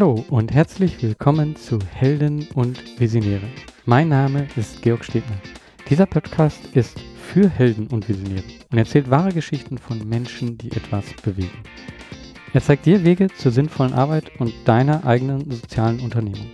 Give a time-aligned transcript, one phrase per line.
[0.00, 3.48] Hallo und herzlich willkommen zu Helden und Visionäre.
[3.84, 5.34] Mein Name ist Georg Stebner.
[5.90, 11.04] Dieser Podcast ist für Helden und Visionäre und erzählt wahre Geschichten von Menschen, die etwas
[11.24, 11.64] bewegen.
[12.52, 16.48] Er zeigt dir Wege zur sinnvollen Arbeit und deiner eigenen sozialen Unternehmung.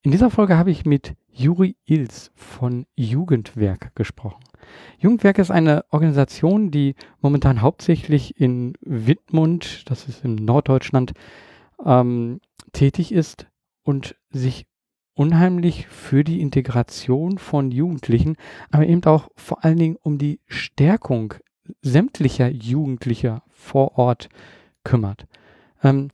[0.00, 4.42] In dieser Folge habe ich mit Juri Ils von Jugendwerk gesprochen.
[4.98, 11.12] Jugendwerk ist eine Organisation, die momentan hauptsächlich in Wittmund, das ist in Norddeutschland,
[11.84, 12.40] ähm,
[12.72, 13.46] tätig ist
[13.82, 14.66] und sich
[15.14, 18.36] unheimlich für die Integration von Jugendlichen,
[18.70, 21.34] aber eben auch vor allen Dingen um die Stärkung
[21.80, 24.28] sämtlicher Jugendlicher vor Ort
[24.84, 25.26] kümmert.
[25.82, 26.10] Ähm,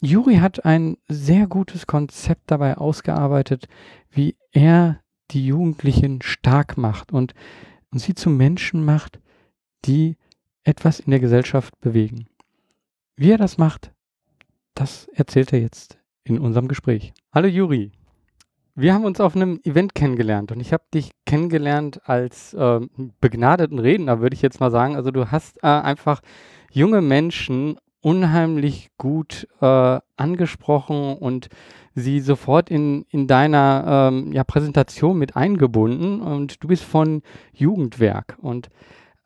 [0.00, 3.66] Juri hat ein sehr gutes Konzept dabei ausgearbeitet,
[4.10, 7.34] wie er die Jugendlichen stark macht und,
[7.90, 9.20] und sie zu Menschen macht,
[9.84, 10.16] die
[10.64, 12.26] etwas in der Gesellschaft bewegen.
[13.16, 13.92] Wie er das macht,
[14.74, 17.12] das erzählt er jetzt in unserem Gespräch.
[17.32, 17.92] Hallo Juri.
[18.74, 22.80] Wir haben uns auf einem Event kennengelernt und ich habe dich kennengelernt als äh,
[23.22, 24.96] begnadeten Redner, würde ich jetzt mal sagen.
[24.96, 26.20] Also du hast äh, einfach
[26.70, 31.48] junge Menschen unheimlich gut äh, angesprochen und
[31.96, 36.20] sie sofort in, in deiner ähm, ja, Präsentation mit eingebunden.
[36.20, 38.36] Und du bist von Jugendwerk.
[38.40, 38.68] Und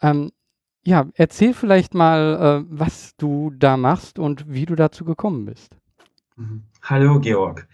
[0.00, 0.30] ähm,
[0.84, 5.76] ja, erzähl vielleicht mal, äh, was du da machst und wie du dazu gekommen bist.
[6.36, 6.62] Mhm.
[6.82, 7.68] Hallo Georg.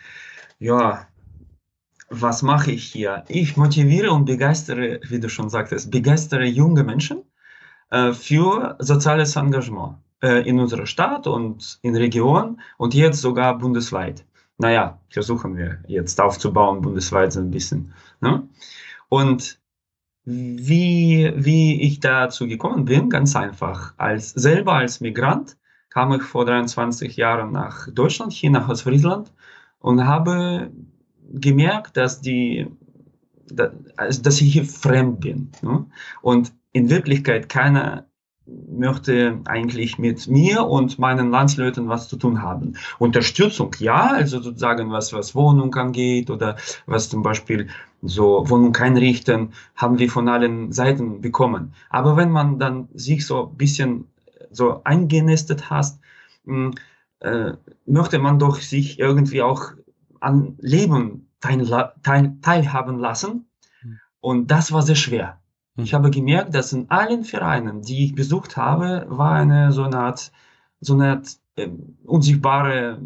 [0.59, 1.07] Ja,
[2.09, 3.25] was mache ich hier?
[3.29, 7.23] Ich motiviere und begeistere, wie du schon sagtest, begeistere junge Menschen
[7.91, 14.25] äh, für soziales Engagement äh, in unserer Stadt und in Region und jetzt sogar bundesweit.
[14.59, 17.93] Naja, versuchen wir jetzt aufzubauen, bundesweit so ein bisschen.
[18.21, 18.49] Ne?
[19.09, 19.61] Und
[20.25, 23.95] wie, wie ich dazu gekommen bin, ganz einfach.
[23.97, 25.57] Als, selber als Migrant
[25.91, 29.33] kam ich vor 23 Jahren nach Deutschland, hier nach Ostfriesland
[29.79, 30.73] und habe
[31.33, 32.67] gemerkt, dass, die,
[33.47, 35.53] dass ich hier fremd bin.
[35.63, 35.87] Ne?
[36.23, 38.09] Und in Wirklichkeit keiner
[38.47, 42.75] möchte eigentlich mit mir und meinen Landsleuten was zu tun haben.
[42.99, 46.57] Unterstützung, ja, also sozusagen was, was Wohnung angeht oder
[46.87, 47.69] was zum Beispiel
[48.03, 51.75] so Wohnung einrichten, haben wir von allen Seiten bekommen.
[51.91, 54.07] Aber wenn man dann sich so ein bisschen
[54.51, 56.01] so eingenistet hast,
[56.45, 56.73] hm,
[57.21, 57.53] äh,
[57.87, 59.73] möchte man doch sich irgendwie auch
[60.21, 61.67] an Leben teil,
[62.03, 63.47] teil, teilhaben lassen.
[63.81, 63.99] Hm.
[64.21, 65.41] Und das war sehr schwer.
[65.77, 69.99] Ich habe gemerkt, dass in allen Vereinen, die ich besucht habe, war eine so eine
[69.99, 70.33] Art,
[70.81, 71.69] so eine Art äh,
[72.05, 73.01] unsichtbare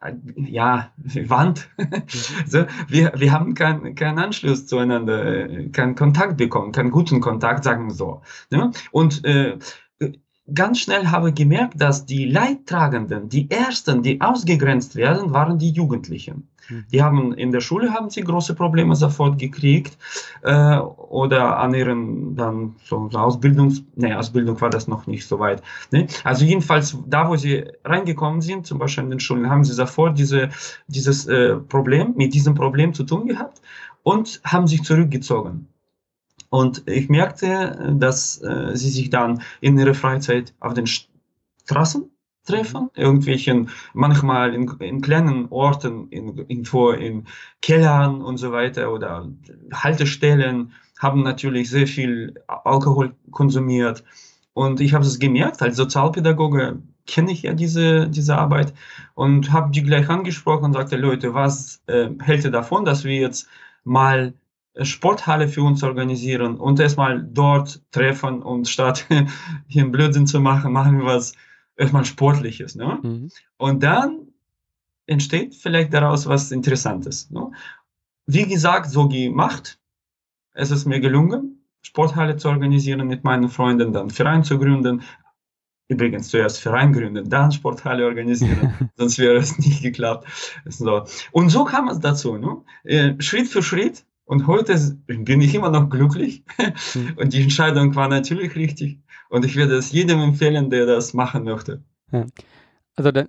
[0.00, 0.90] äh, ja,
[1.26, 1.68] Wand.
[1.76, 2.02] Mhm.
[2.46, 7.88] so, wir, wir haben keinen keinen Anschluss zueinander, keinen Kontakt bekommen, keinen guten Kontakt, sagen
[7.88, 8.22] wir so.
[8.50, 8.70] Ne?
[8.90, 9.58] Und äh,
[10.52, 15.70] ganz schnell habe ich gemerkt, dass die Leidtragenden, die ersten, die ausgegrenzt werden, waren die
[15.70, 16.48] Jugendlichen.
[16.68, 16.84] Hm.
[16.92, 19.96] Die haben in der Schule haben sie große Probleme sofort gekriegt
[20.42, 25.62] äh, oder an ihren dann so Ausbildungs, nee, Ausbildung war das noch nicht so weit.
[25.90, 26.06] Ne?
[26.24, 30.18] Also jedenfalls da, wo sie reingekommen sind, zum Beispiel in den Schulen, haben sie sofort
[30.18, 30.50] diese,
[30.86, 33.60] dieses äh, Problem mit diesem Problem zu tun gehabt
[34.02, 35.68] und haben sich zurückgezogen.
[36.50, 42.10] Und ich merkte, dass äh, sie sich dann in ihrer Freizeit auf den Straßen
[42.48, 47.26] treffen, irgendwelchen, manchmal in, in kleinen Orten, in, irgendwo in
[47.62, 49.28] Kellern und so weiter oder
[49.72, 54.04] Haltestellen, haben natürlich sehr viel Alkohol konsumiert.
[54.52, 58.74] Und ich habe es gemerkt, als Sozialpädagoge kenne ich ja diese, diese Arbeit
[59.14, 63.14] und habe die gleich angesprochen und sagte, Leute, was äh, hält ihr davon, dass wir
[63.14, 63.48] jetzt
[63.84, 64.34] mal
[64.82, 69.06] Sporthalle für uns organisieren und erstmal dort treffen und statt
[69.68, 71.34] hier einen Blödsinn zu machen, machen wir was
[71.78, 72.74] erstmal Sportliches.
[72.74, 72.98] Ne?
[73.02, 73.30] Mhm.
[73.56, 74.28] Und dann
[75.06, 77.30] entsteht vielleicht daraus was Interessantes.
[77.30, 77.50] Ne?
[78.26, 79.78] Wie gesagt, so gemacht.
[80.52, 85.02] Es ist mir gelungen, Sporthalle zu organisieren mit meinen Freunden, dann Verein zu gründen.
[85.90, 90.26] Übrigens zuerst Verein gründen, dann Sporthalle organisieren, sonst wäre es nicht geklappt.
[90.66, 91.04] So.
[91.32, 92.36] Und so kam es dazu.
[92.36, 92.58] Ne?
[92.84, 94.76] Äh, Schritt für Schritt und heute
[95.06, 96.42] bin ich immer noch glücklich.
[96.94, 97.14] Mhm.
[97.16, 98.98] Und die Entscheidung war natürlich richtig.
[99.28, 101.82] Und ich würde es jedem empfehlen, der das machen möchte.
[102.12, 102.26] Ja.
[102.96, 103.26] Also de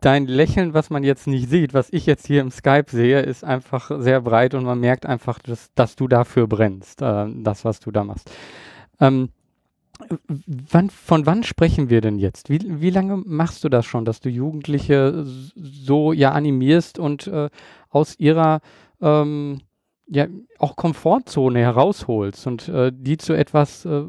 [0.00, 3.44] dein Lächeln, was man jetzt nicht sieht, was ich jetzt hier im Skype sehe, ist
[3.44, 7.80] einfach sehr breit und man merkt einfach, dass, dass du dafür brennst, äh, das, was
[7.80, 8.30] du da machst.
[9.00, 9.30] Ähm,
[10.36, 12.50] wann, von wann sprechen wir denn jetzt?
[12.50, 17.48] Wie, wie lange machst du das schon, dass du Jugendliche so ja animierst und äh,
[17.88, 18.60] aus ihrer
[19.00, 19.60] ähm,
[20.08, 20.26] ja
[20.58, 24.04] auch Komfortzone herausholst und äh, die zu etwas äh,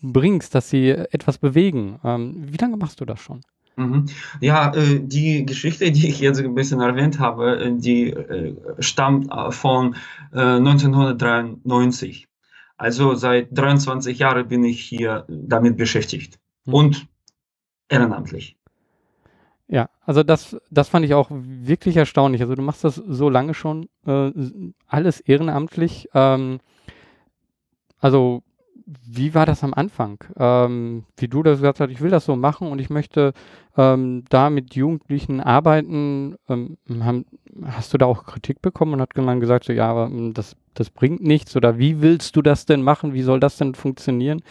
[0.00, 2.00] bringst, dass sie etwas bewegen.
[2.04, 3.40] Ähm, wie lange machst du das schon?
[3.76, 4.06] Mhm.
[4.40, 9.30] Ja, äh, die Geschichte, die ich jetzt ein bisschen erwähnt habe, äh, die äh, stammt
[9.50, 9.96] von
[10.32, 12.28] 1993.
[12.76, 16.74] Also seit 23 Jahren bin ich hier damit beschäftigt mhm.
[16.74, 17.06] und
[17.88, 18.56] ehrenamtlich.
[19.68, 22.42] Ja, also das, das fand ich auch wirklich erstaunlich.
[22.42, 24.30] Also du machst das so lange schon, äh,
[24.86, 26.08] alles ehrenamtlich.
[26.12, 26.60] Ähm,
[28.00, 28.42] also
[29.04, 30.18] wie war das am Anfang?
[30.36, 33.32] Ähm, wie du das gesagt hast, ich will das so machen und ich möchte
[33.76, 36.36] ähm, da mit Jugendlichen arbeiten.
[36.48, 37.24] Ähm, haben,
[37.64, 40.56] hast du da auch Kritik bekommen und hat man gesagt, so, ja, aber hm, das,
[40.74, 43.14] das bringt nichts oder wie willst du das denn machen?
[43.14, 44.42] Wie soll das denn funktionieren?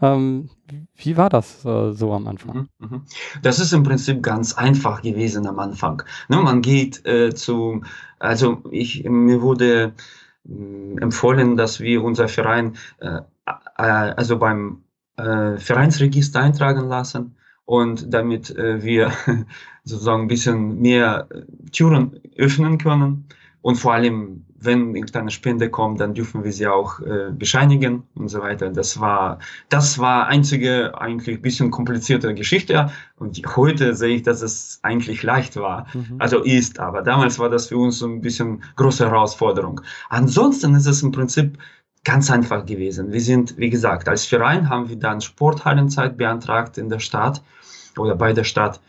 [0.00, 0.50] Ähm,
[0.96, 2.68] wie war das äh, so am Anfang?
[2.78, 3.02] Mhm, mhm.
[3.42, 6.02] Das ist im Prinzip ganz einfach gewesen am Anfang.
[6.28, 7.82] Ne, man geht äh, zu,
[8.18, 9.94] also ich, mir wurde
[10.48, 13.20] äh, empfohlen, dass wir unser Verein äh,
[13.78, 14.82] äh, also beim
[15.16, 19.12] äh, Vereinsregister eintragen lassen und damit äh, wir
[19.84, 21.28] sozusagen ein bisschen mehr
[21.72, 23.26] Türen öffnen können
[23.62, 28.28] und vor allem wenn irgendeine Spende kommt, dann dürfen wir sie auch äh, bescheinigen und
[28.28, 28.70] so weiter.
[28.70, 29.38] Das war,
[29.68, 32.90] das war einzige eigentlich bisschen komplizierte Geschichte.
[33.16, 35.86] Und heute sehe ich, dass es eigentlich leicht war.
[35.94, 36.16] Mhm.
[36.18, 39.80] Also ist, aber damals war das für uns so ein bisschen große Herausforderung.
[40.08, 41.58] Ansonsten ist es im Prinzip
[42.04, 43.12] ganz einfach gewesen.
[43.12, 47.42] Wir sind, wie gesagt, als Verein haben wir dann Sporthallenzeit beantragt in der Stadt
[47.96, 48.80] oder bei der Stadt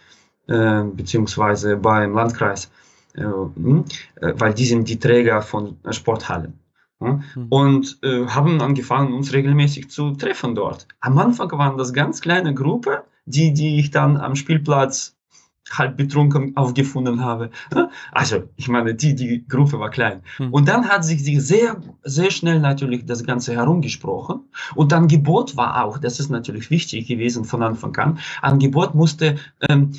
[0.47, 2.71] äh, beziehungsweise beim Landkreis,
[3.15, 6.59] äh, hm, äh, weil die sind die Träger von Sporthallen.
[6.99, 7.47] Mhm.
[7.49, 10.87] Und äh, haben angefangen, uns regelmäßig zu treffen dort.
[10.99, 15.12] Am Anfang waren das ganz kleine Gruppe, die, die ich dann am Spielplatz
[15.71, 17.49] halb betrunken aufgefunden habe.
[18.11, 20.21] Also, ich meine, die, die Gruppe war klein.
[20.39, 20.53] Mhm.
[20.53, 24.41] Und dann hat sich sehr, sehr schnell natürlich das Ganze herumgesprochen.
[24.75, 29.37] Und Angebot war auch, das ist natürlich wichtig gewesen von Anfang an, Angebot musste
[29.69, 29.91] ähm,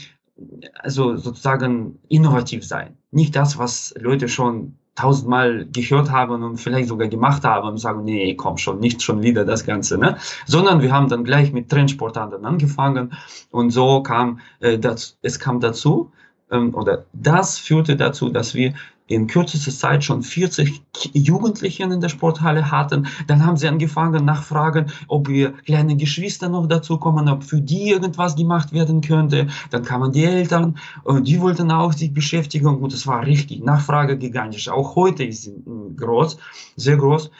[0.75, 2.97] also sozusagen innovativ sein.
[3.11, 8.05] Nicht das, was Leute schon tausendmal gehört haben und vielleicht sogar gemacht haben und sagen,
[8.05, 10.17] nee, komm schon, nicht schon wieder das Ganze, ne?
[10.47, 13.13] Sondern wir haben dann gleich mit Trendsportarten angefangen
[13.51, 16.13] und so kam äh, das, es kam dazu
[16.51, 18.75] ähm, oder das führte dazu, dass wir
[19.07, 23.07] in kürzester Zeit schon 40 Jugendlichen in der Sporthalle hatten.
[23.27, 27.91] Dann haben sie angefangen nachfragen, ob wir kleine Geschwister noch dazu kommen, ob für die
[27.91, 29.49] irgendwas gemacht werden könnte.
[29.71, 34.17] Dann kamen die Eltern, und die wollten auch sich beschäftigen und es war richtig Nachfrage
[34.17, 34.69] gigantisch.
[34.69, 35.55] Auch heute ist sie
[35.97, 36.39] groß,
[36.77, 37.31] sehr groß.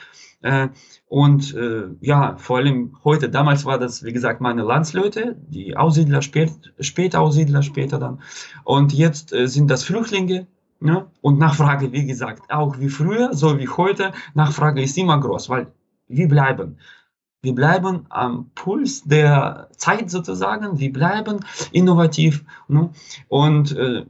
[0.41, 0.69] Äh,
[1.07, 6.21] und äh, ja, vor allem heute, damals war das, wie gesagt, meine Landsleute, die Aussiedler,
[6.21, 8.21] spät, Spätaussiedler später dann.
[8.63, 10.47] Und jetzt äh, sind das Flüchtlinge,
[10.87, 11.07] ja?
[11.21, 15.67] Und Nachfrage, wie gesagt, auch wie früher, so wie heute, Nachfrage ist immer groß, weil
[16.07, 16.77] wir bleiben.
[17.41, 21.41] Wir bleiben am Puls der Zeit sozusagen, wir bleiben
[21.71, 22.89] innovativ ne?
[23.27, 24.05] und, äh,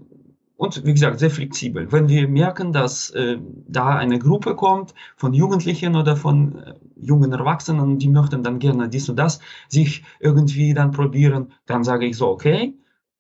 [0.56, 1.92] und wie gesagt, sehr flexibel.
[1.92, 3.38] Wenn wir merken, dass äh,
[3.68, 8.88] da eine Gruppe kommt von Jugendlichen oder von äh, jungen Erwachsenen, die möchten dann gerne
[8.88, 12.74] dies und das sich irgendwie dann probieren, dann sage ich so, okay,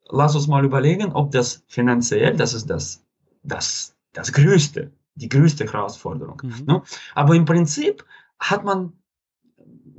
[0.09, 3.04] lass uns mal überlegen, ob das finanziell, das ist das
[3.45, 6.41] das, das Größte, die größte Herausforderung.
[6.43, 6.65] Mhm.
[6.65, 6.81] Ne?
[7.13, 8.05] Aber im Prinzip
[8.39, 8.93] hat man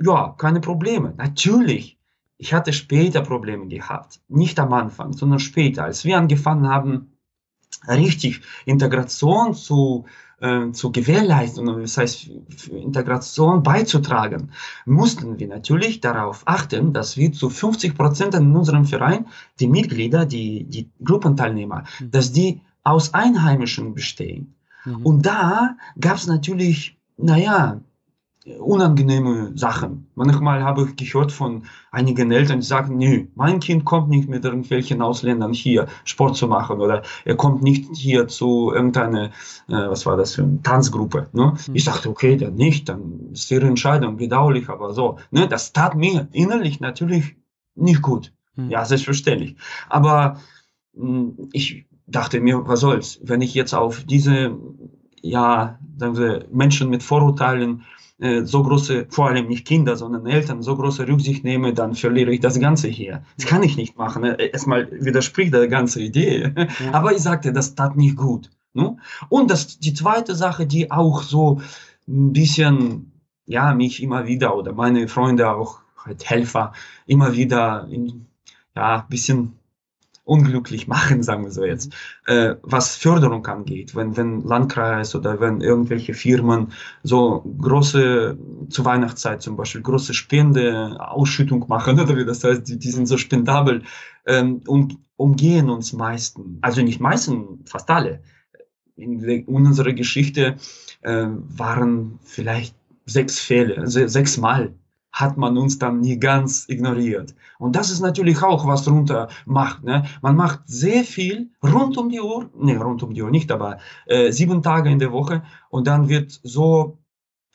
[0.02, 1.14] ja keine Probleme.
[1.16, 1.98] Natürlich,
[2.38, 7.12] ich hatte später Probleme gehabt, nicht am Anfang, sondern später, als wir angefangen haben,
[7.88, 10.06] richtig Integration zu,
[10.40, 12.30] äh, zu gewährleisten, das heißt
[12.70, 14.50] Integration beizutragen,
[14.84, 19.26] mussten wir natürlich darauf achten, dass wir zu 50 Prozent in unserem Verein
[19.60, 22.10] die Mitglieder, die, die Gruppenteilnehmer, mhm.
[22.10, 24.54] dass die aus Einheimischen bestehen.
[24.84, 25.04] Mhm.
[25.04, 27.80] Und da gab es natürlich, naja,
[28.60, 30.06] unangenehme Sachen.
[30.14, 34.44] Manchmal habe ich gehört von einigen Eltern, die sagen, nö, mein Kind kommt nicht mit
[34.44, 39.30] irgendwelchen Ausländern hier Sport zu machen oder er kommt nicht hier zu irgendeiner,
[39.66, 41.28] äh, was war das für eine Tanzgruppe.
[41.32, 41.54] Ne?
[41.66, 41.74] Mhm.
[41.74, 45.18] Ich dachte, okay, dann nicht, dann ist ihre Entscheidung bedauerlich, aber so.
[45.32, 45.48] Ne?
[45.48, 47.34] Das tat mir innerlich natürlich
[47.74, 48.32] nicht gut.
[48.54, 48.70] Mhm.
[48.70, 49.56] Ja, selbstverständlich.
[49.88, 50.38] Aber
[50.94, 54.56] mh, hm, ich dachte mir, was soll's, wenn ich jetzt auf diese,
[55.22, 57.82] ja, sagen wir, Menschen mit Vorurteilen
[58.18, 62.32] äh, so große, vor allem nicht Kinder, sondern Eltern, so große Rücksicht nehme, dann verliere
[62.32, 63.22] ich das Ganze hier.
[63.36, 64.24] Das kann ich nicht machen.
[64.24, 66.52] Äh, erstmal widerspricht der ganze Idee.
[66.56, 66.66] Ja.
[66.92, 68.50] Aber ich sagte, das tat nicht gut.
[68.72, 68.96] Ne?
[69.28, 71.60] Und das, die zweite Sache, die auch so
[72.08, 73.12] ein bisschen,
[73.46, 76.72] ja, mich immer wieder oder meine Freunde auch, halt Helfer,
[77.06, 78.26] immer wieder in,
[78.74, 79.58] ja, ein bisschen
[80.26, 81.94] unglücklich machen, sagen wir so jetzt,
[82.26, 83.94] äh, was Förderung angeht.
[83.94, 86.72] Wenn, wenn Landkreis oder wenn irgendwelche Firmen
[87.04, 88.36] so große,
[88.68, 93.06] zur Weihnachtszeit zum Beispiel, große Spende, Ausschüttung machen, oder wie das heißt, die, die sind
[93.06, 93.82] so spendabel,
[94.26, 98.20] ähm, um, umgehen uns meisten, also nicht meisten, fast alle.
[98.96, 100.56] In, in unserer Geschichte
[101.02, 104.74] äh, waren vielleicht sechs Fälle, sechs Mal
[105.16, 107.34] hat man uns dann nie ganz ignoriert.
[107.58, 109.82] Und das ist natürlich auch, was runter macht.
[109.82, 110.04] Ne?
[110.20, 113.78] Man macht sehr viel rund um die Uhr, ne, rund um die Uhr nicht, aber
[114.04, 116.98] äh, sieben Tage in der Woche und dann wird so,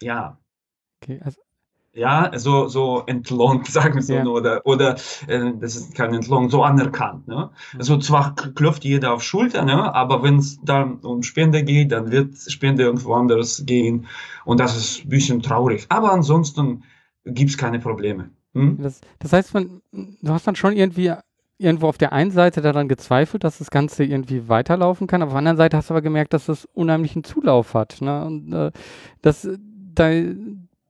[0.01, 0.39] ja,
[1.03, 1.39] okay, also
[1.93, 4.25] ja, so, so entlohnt, sagen wir so, ja.
[4.25, 4.95] oder, oder
[5.27, 7.27] äh, das ist kein Entlohn, so anerkannt.
[7.27, 7.51] Ne?
[7.77, 9.93] Also zwar klopft jeder auf Schulter, ne?
[9.93, 14.07] aber wenn es dann um Spende geht, dann wird Spende irgendwo anders gehen
[14.45, 15.85] und das ist ein bisschen traurig.
[15.89, 16.83] Aber ansonsten
[17.25, 18.31] gibt es keine Probleme.
[18.53, 18.77] Hm?
[18.81, 21.13] Das, das, heißt, man, du hast dann schon irgendwie
[21.57, 25.37] irgendwo auf der einen Seite daran gezweifelt, dass das Ganze irgendwie weiterlaufen kann, auf der
[25.37, 28.01] anderen Seite hast du aber gemerkt, dass das unheimlichen Zulauf hat.
[28.01, 28.25] Ne?
[28.25, 28.71] Und äh,
[29.21, 29.47] das,
[29.93, 30.09] da,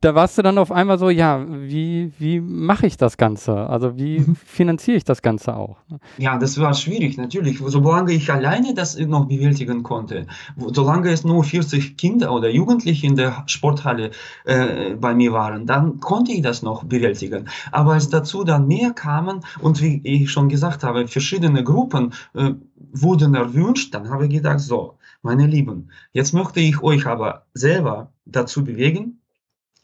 [0.01, 3.55] da warst du dann auf einmal so, ja, wie, wie mache ich das Ganze?
[3.55, 4.35] Also wie mhm.
[4.35, 5.77] finanziere ich das Ganze auch?
[6.17, 7.61] Ja, das war schwierig, natürlich.
[7.63, 10.25] Solange ich alleine das noch bewältigen konnte,
[10.57, 14.09] solange es nur 40 Kinder oder Jugendliche in der Sporthalle
[14.45, 17.47] äh, bei mir waren, dann konnte ich das noch bewältigen.
[17.71, 22.53] Aber als dazu dann mehr kamen und wie ich schon gesagt habe, verschiedene Gruppen äh,
[22.91, 28.11] wurden erwünscht, dann habe ich gedacht, so, meine Lieben, jetzt möchte ich euch aber selber
[28.25, 29.20] dazu bewegen,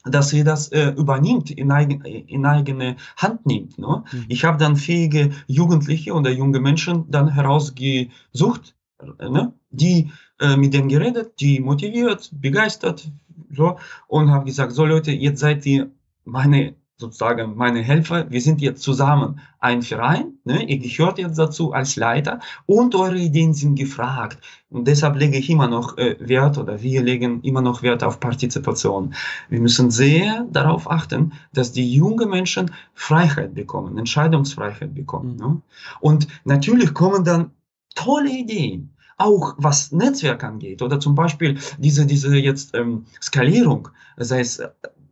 [0.10, 3.78] dass sie das äh, übernimmt, in, eigen, in eigene Hand nimmt.
[3.78, 4.04] Ne?
[4.12, 4.26] Mhm.
[4.28, 8.76] Ich habe dann fähige Jugendliche oder junge Menschen dann herausgesucht,
[9.20, 9.54] ne?
[9.70, 13.10] die äh, mit denen geredet, die motiviert, begeistert,
[13.50, 15.90] so, und habe gesagt, so Leute, jetzt seid ihr
[16.26, 20.64] meine sozusagen meine Helfer, wir sind jetzt zusammen ein Verein, ne?
[20.64, 24.40] ihr gehört jetzt dazu als Leiter und eure Ideen sind gefragt.
[24.70, 28.20] Und deshalb lege ich immer noch äh, Wert oder wir legen immer noch Wert auf
[28.20, 29.14] Partizipation.
[29.48, 35.34] Wir müssen sehr darauf achten, dass die jungen Menschen Freiheit bekommen, Entscheidungsfreiheit bekommen.
[35.34, 35.40] Mhm.
[35.40, 35.62] Ne?
[36.00, 37.52] Und natürlich kommen dann
[37.94, 44.42] tolle Ideen auch was Netzwerk angeht oder zum Beispiel diese, diese jetzt ähm, Skalierung, sei
[44.42, 44.62] es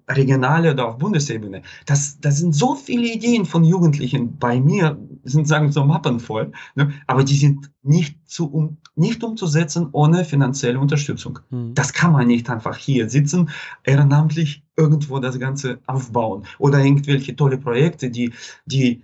[0.08, 1.62] regionale oder auf Bundesebene.
[1.86, 6.52] Das, das sind so viele Ideen von Jugendlichen bei mir, sind sagen so Mappen voll,
[6.76, 6.92] ne?
[7.08, 11.40] aber die sind nicht, zu, um, nicht umzusetzen ohne finanzielle Unterstützung.
[11.50, 11.74] Mhm.
[11.74, 13.50] Das kann man nicht einfach hier sitzen,
[13.84, 18.32] ehrenamtlich irgendwo das Ganze aufbauen oder irgendwelche tolle Projekte, die,
[18.66, 19.04] die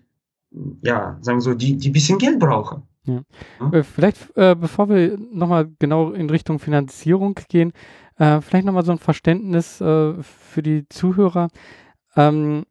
[0.81, 2.83] ja, sagen wir so, die, die bisschen Geld brauchen.
[3.05, 3.21] Ja.
[3.59, 3.71] Ja?
[3.71, 7.73] Äh, vielleicht, äh, bevor wir nochmal genau in Richtung Finanzierung gehen,
[8.21, 11.47] äh, vielleicht nochmal so ein Verständnis äh, für die Zuhörer.
[12.15, 12.65] Ähm,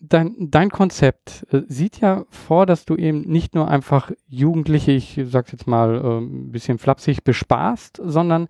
[0.00, 5.20] dein, dein Konzept äh, sieht ja vor, dass du eben nicht nur einfach Jugendliche, ich
[5.24, 8.48] sag's jetzt mal äh, ein bisschen flapsig, bespaßt, sondern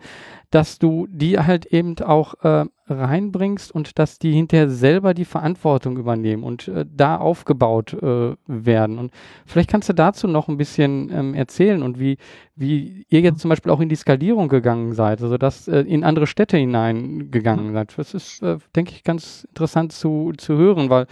[0.51, 5.97] dass du die halt eben auch äh, reinbringst und dass die hinterher selber die Verantwortung
[5.97, 8.99] übernehmen und äh, da aufgebaut äh, werden.
[8.99, 9.13] Und
[9.47, 12.19] vielleicht kannst du dazu noch ein bisschen ähm, erzählen und wie,
[12.57, 16.05] wie ihr jetzt zum Beispiel auch in die Skalierung gegangen seid, also dass äh, in
[16.05, 17.95] andere Städte hineingegangen seid.
[17.97, 21.07] Das ist, äh, denke ich, ganz interessant zu, zu hören, weil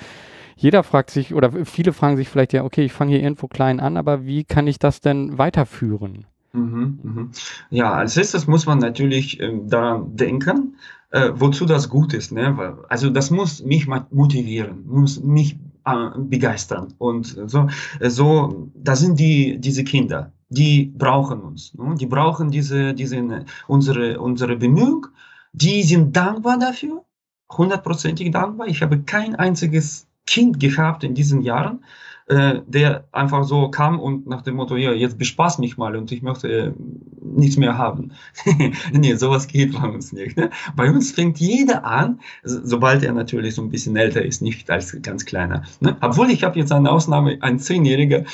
[0.56, 3.80] jeder fragt sich oder viele fragen sich vielleicht ja, okay, ich fange hier irgendwo klein
[3.80, 6.26] an, aber wie kann ich das denn weiterführen?
[6.52, 7.30] Mhm, mhm.
[7.70, 10.76] Ja, als erstes muss man natürlich äh, daran denken,
[11.12, 12.32] äh, wozu das gut ist.
[12.32, 12.76] Ne?
[12.88, 16.94] Also das muss mich motivieren, muss mich äh, begeistern.
[16.98, 17.68] Und so,
[18.00, 21.74] so, da sind die, diese Kinder, die brauchen uns.
[21.74, 21.94] Ne?
[21.96, 25.06] Die brauchen diese, diese, unsere, unsere Bemühung.
[25.52, 27.04] Die sind dankbar dafür,
[27.50, 28.68] hundertprozentig dankbar.
[28.68, 31.84] Ich habe kein einziges Kind gehabt in diesen Jahren,
[32.26, 36.12] äh, der einfach so kam und nach dem Motto, ja, jetzt bespaß mich mal und
[36.12, 36.72] ich möchte äh,
[37.20, 38.12] nichts mehr haben.
[38.92, 40.36] nee, sowas geht bei uns nicht.
[40.36, 40.50] Ne?
[40.76, 44.96] Bei uns fängt jeder an, sobald er natürlich so ein bisschen älter ist, nicht als
[45.02, 45.62] ganz kleiner.
[45.80, 45.96] Ne?
[46.00, 48.24] Obwohl ich habe jetzt eine Ausnahme, ein Zehnjähriger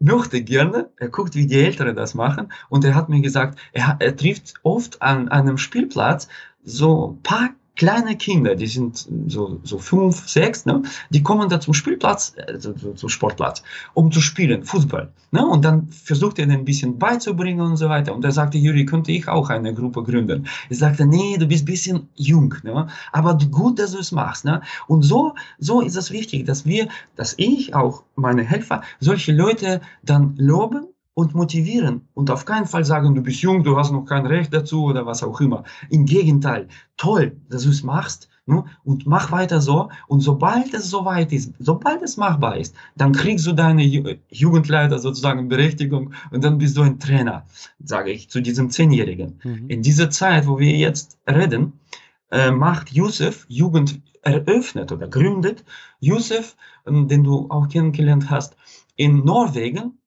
[0.00, 3.96] möchte gerne, er guckt, wie die Älteren das machen und er hat mir gesagt, er,
[3.98, 6.28] er trifft oft an einem Spielplatz
[6.64, 11.60] so ein paar kleine Kinder, die sind so, so fünf, sechs, ne, die kommen da
[11.60, 13.62] zum Spielplatz, äh, zum, zum Sportplatz,
[13.94, 15.12] um zu spielen, Fußball.
[15.30, 18.14] Ne, und dann versucht er den ein bisschen beizubringen und so weiter.
[18.14, 20.46] Und er sagte, Juri, könnte ich auch eine Gruppe gründen?
[20.68, 24.44] Ich sagte, nee, du bist ein bisschen jung, ne, aber gut, dass du es machst.
[24.44, 24.60] Ne.
[24.88, 29.80] Und so, so ist es wichtig, dass wir, dass ich auch meine Helfer, solche Leute
[30.02, 30.88] dann loben
[31.18, 34.54] und motivieren und auf keinen Fall sagen, du bist jung, du hast noch kein Recht
[34.54, 35.64] dazu oder was auch immer.
[35.90, 38.64] Im Gegenteil, toll, dass du es machst, Ne?
[38.82, 39.90] Und mach weiter so.
[40.06, 43.82] Und sobald es soweit ist, sobald es machbar ist, dann kriegst du deine
[44.30, 47.44] Jugendleiter sozusagen Berechtigung und dann bist du ein Trainer,
[47.84, 49.38] sage ich zu diesem Zehnjährigen.
[49.44, 49.68] Mhm.
[49.68, 51.74] In dieser Zeit, wo wir jetzt reden,
[52.30, 55.62] äh, macht Yusuf Jugend eröffnet oder gründet.
[56.00, 56.56] Yusuf,
[56.86, 58.56] äh, den du auch kennengelernt hast,
[58.96, 59.98] in Norwegen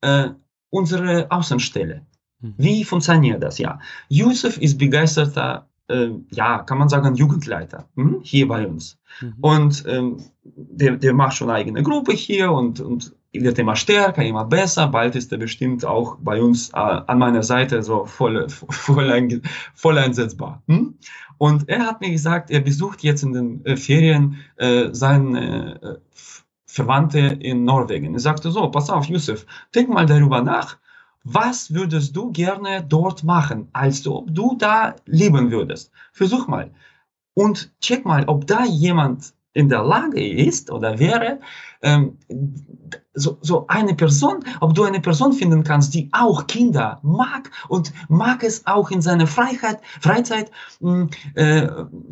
[0.00, 0.30] äh,
[0.70, 2.06] unsere Außenstelle.
[2.40, 2.54] Mhm.
[2.56, 3.58] Wie funktioniert das?
[3.58, 8.98] Ja, Yusuf ist begeisterter äh, ja, kann man sagen, Jugendleiter hm, hier bei uns.
[9.20, 9.34] Mhm.
[9.40, 14.44] Und ähm, der, der macht schon eigene Gruppe hier und, und wird immer stärker, immer
[14.44, 14.88] besser.
[14.88, 19.42] Bald ist er bestimmt auch bei uns äh, an meiner Seite so voll, voll, ein,
[19.74, 20.62] voll einsetzbar.
[20.68, 20.94] Hm?
[21.38, 25.96] Und er hat mir gesagt, er besucht jetzt in den äh, Ferien äh, seine äh,
[26.72, 28.14] Verwandte in Norwegen.
[28.14, 30.78] Er sagte so, pass auf, Yusuf, denk mal darüber nach,
[31.24, 35.90] was würdest du gerne dort machen, als ob du da leben würdest?
[36.12, 36.70] Versuch mal.
[37.34, 41.40] Und check mal, ob da jemand in der Lage ist oder wäre,
[41.82, 42.18] ähm,
[43.14, 47.92] so, so eine Person, ob du eine Person finden kannst, die auch Kinder mag und
[48.08, 51.68] mag es auch in seiner Freiheit, Freizeit hm, äh,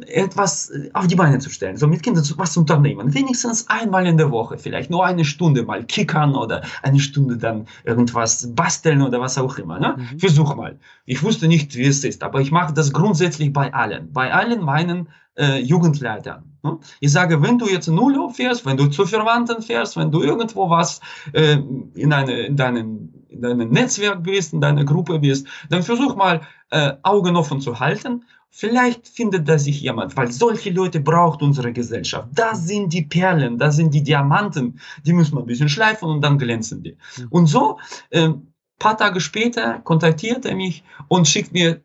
[0.07, 3.15] etwas auf die Beine zu stellen, so mit Kindern was zu unternehmen.
[3.15, 7.67] Wenigstens einmal in der Woche, vielleicht nur eine Stunde mal kickern oder eine Stunde dann
[7.85, 9.79] irgendwas basteln oder was auch immer.
[9.79, 9.97] Ne?
[9.97, 10.19] Mhm.
[10.19, 10.79] Versuch mal.
[11.05, 14.65] Ich wusste nicht, wie es ist, aber ich mache das grundsätzlich bei allen, bei allen
[14.65, 16.45] meinen äh, Jugendleitern.
[16.63, 16.79] Ne?
[17.01, 20.23] Ich sage, wenn du jetzt in Urlaub fährst, wenn du zu Verwandten fährst, wenn du
[20.23, 21.01] irgendwo was
[21.33, 21.59] äh,
[21.95, 26.41] in, eine, in, deinem, in deinem Netzwerk bist, in deiner Gruppe bist, dann versuch mal
[26.71, 28.25] äh, Augen offen zu halten.
[28.51, 32.29] Vielleicht findet da sich jemand, weil solche Leute braucht unsere Gesellschaft.
[32.35, 36.23] Das sind die Perlen, das sind die Diamanten, die müssen wir ein bisschen schleifen und
[36.23, 36.97] dann glänzen die.
[37.19, 37.27] Mhm.
[37.29, 37.79] Und so,
[38.11, 38.31] äh,
[38.79, 41.83] paar Tage später kontaktiert er mich und schickt mir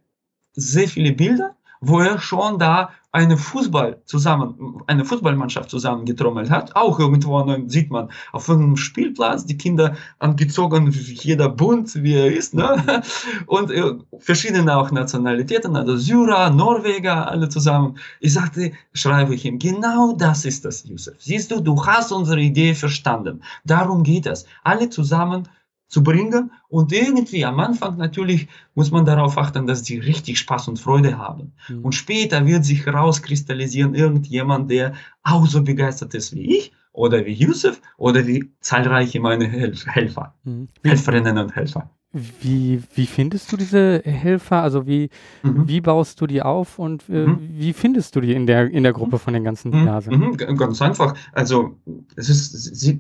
[0.54, 6.76] sehr viele Bilder, wo er schon da eine Fußball zusammen, eine Fußballmannschaft zusammengetrommelt hat.
[6.76, 12.56] Auch irgendwo sieht man auf einem Spielplatz die Kinder angezogen, jeder bunt, wie er ist,
[12.56, 13.04] ne?
[13.46, 18.00] Und äh, verschiedene auch Nationalitäten, also Syrer, Norweger, alle zusammen.
[18.20, 21.14] Ich sagte, schreibe ich ihm, genau das ist das, Yusuf.
[21.20, 23.44] Siehst du, du hast unsere Idee verstanden.
[23.64, 24.48] Darum geht es.
[24.64, 25.48] Alle zusammen
[25.94, 26.52] zu bringen.
[26.70, 31.20] Und irgendwie am Anfang natürlich muss man darauf achten, dass sie richtig Spaß und Freude
[31.20, 31.54] haben.
[31.70, 31.86] Mhm.
[31.86, 37.34] Und später wird sich herauskristallisieren irgendjemand, der auch so begeistert ist wie ich oder wie
[37.34, 40.68] Yusuf oder wie zahlreiche meine Helfer, mhm.
[40.84, 41.90] Helferinnen und Helfer.
[42.12, 44.62] Wie, wie findest du diese Helfer?
[44.62, 45.10] Also wie,
[45.42, 45.68] mhm.
[45.68, 47.38] wie baust du die auf und äh, mhm.
[47.52, 50.18] wie findest du die in der, in der Gruppe von den ganzen Nasen?
[50.18, 50.38] Mhm.
[50.48, 50.58] mhm.
[50.58, 51.16] Ganz einfach.
[51.34, 51.76] Also
[52.16, 53.00] es ist, sie,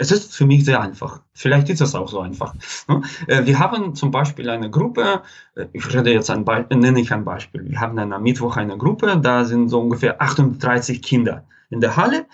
[0.00, 1.20] es ist für mich sehr einfach.
[1.34, 2.54] Vielleicht ist es auch so einfach.
[2.88, 3.02] Ne?
[3.26, 5.22] Äh, wir haben zum Beispiel eine Gruppe,
[5.54, 7.68] äh, ich rede jetzt ein Be nenne ich ein Beispiel.
[7.68, 12.24] Wir haben am Mittwoch eine Gruppe, da sind so ungefähr 38 Kinder in der Halle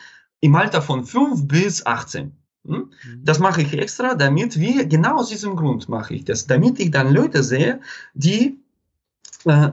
[0.40, 2.36] im Alter von 5 bis 18.
[2.66, 2.76] Hm?
[2.76, 2.90] Mhm.
[3.24, 6.92] Das mache ich extra, damit wir, genau aus diesem Grund mache ich das, damit ich
[6.92, 7.80] dann Leute sehe,
[8.14, 8.60] die
[9.44, 9.72] äh,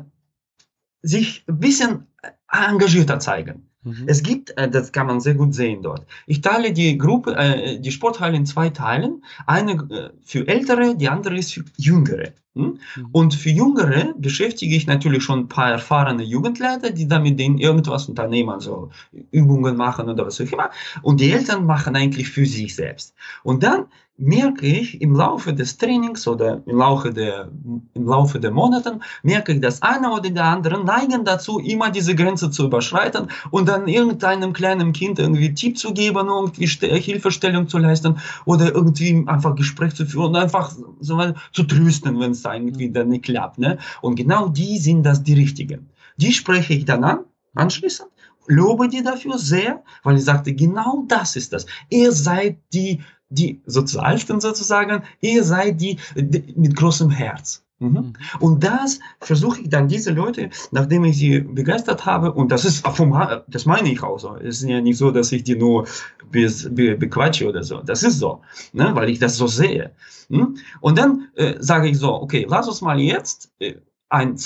[1.03, 2.07] sich ein bisschen
[2.49, 3.69] engagierter zeigen.
[3.83, 4.03] Mhm.
[4.07, 6.05] Es gibt, äh, das kann man sehr gut sehen dort.
[6.25, 9.23] Ich teile die Gruppe, äh, die Sporthalle in zwei Teilen.
[9.45, 12.33] Eine äh, für Ältere, die andere ist für Jüngere.
[12.55, 12.79] Hm?
[12.95, 13.07] Mhm.
[13.11, 17.57] Und für Jüngere beschäftige ich natürlich schon ein paar erfahrene Jugendleiter, die da mit denen
[17.57, 18.91] irgendwas unternehmen, also
[19.31, 20.69] Übungen machen oder was auch immer.
[21.01, 23.15] Und die Eltern machen eigentlich für sich selbst.
[23.43, 23.85] Und dann
[24.17, 27.49] merke ich im Laufe des Trainings oder im Laufe der,
[27.93, 32.15] im Laufe der Monaten, merke ich, dass einer oder der andere neigen dazu, immer diese
[32.15, 37.79] Grenze zu überschreiten und dann irgendeinem kleinen Kind irgendwie Tipp zu geben, irgendwie Hilfestellung zu
[37.79, 41.19] leisten oder irgendwie einfach Gespräch zu führen und einfach so
[41.51, 43.57] zu trösten, wenn es irgendwie dann nicht klappt.
[43.57, 43.79] Ne?
[44.01, 45.89] Und genau die sind das die Richtigen.
[46.17, 47.19] Die spreche ich dann an,
[47.55, 48.09] anschließend
[48.47, 51.65] lobe die dafür sehr, weil ich sagte, genau das ist das.
[51.89, 53.01] Ihr seid die
[53.33, 57.63] die Sozialsten sozusagen, ihr seid die, die mit großem Herz.
[57.79, 57.89] Mhm.
[57.89, 58.13] mhm.
[58.39, 62.87] Und das versuche ich dann diese Leute, nachdem ich sie begeistert habe, und das ist
[62.87, 63.11] vom,
[63.47, 64.35] das meine ich auch so.
[64.35, 65.85] Es ist ja nicht so, dass ich die nur
[66.31, 67.81] bis, be, bequatsche oder so.
[67.81, 68.41] Das ist so,
[68.71, 69.91] ne, weil ich das so sehe.
[70.29, 70.57] Mhm.
[70.81, 73.75] Und dann äh, sage ich so, okay, lass uns mal jetzt äh,
[74.09, 74.37] einen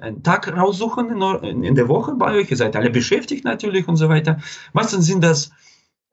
[0.00, 2.50] ein Tag raussuchen in, in, der Woche bei euch.
[2.50, 4.40] Ihr seid alle beschäftigt natürlich und so weiter.
[4.72, 5.52] Was sind das?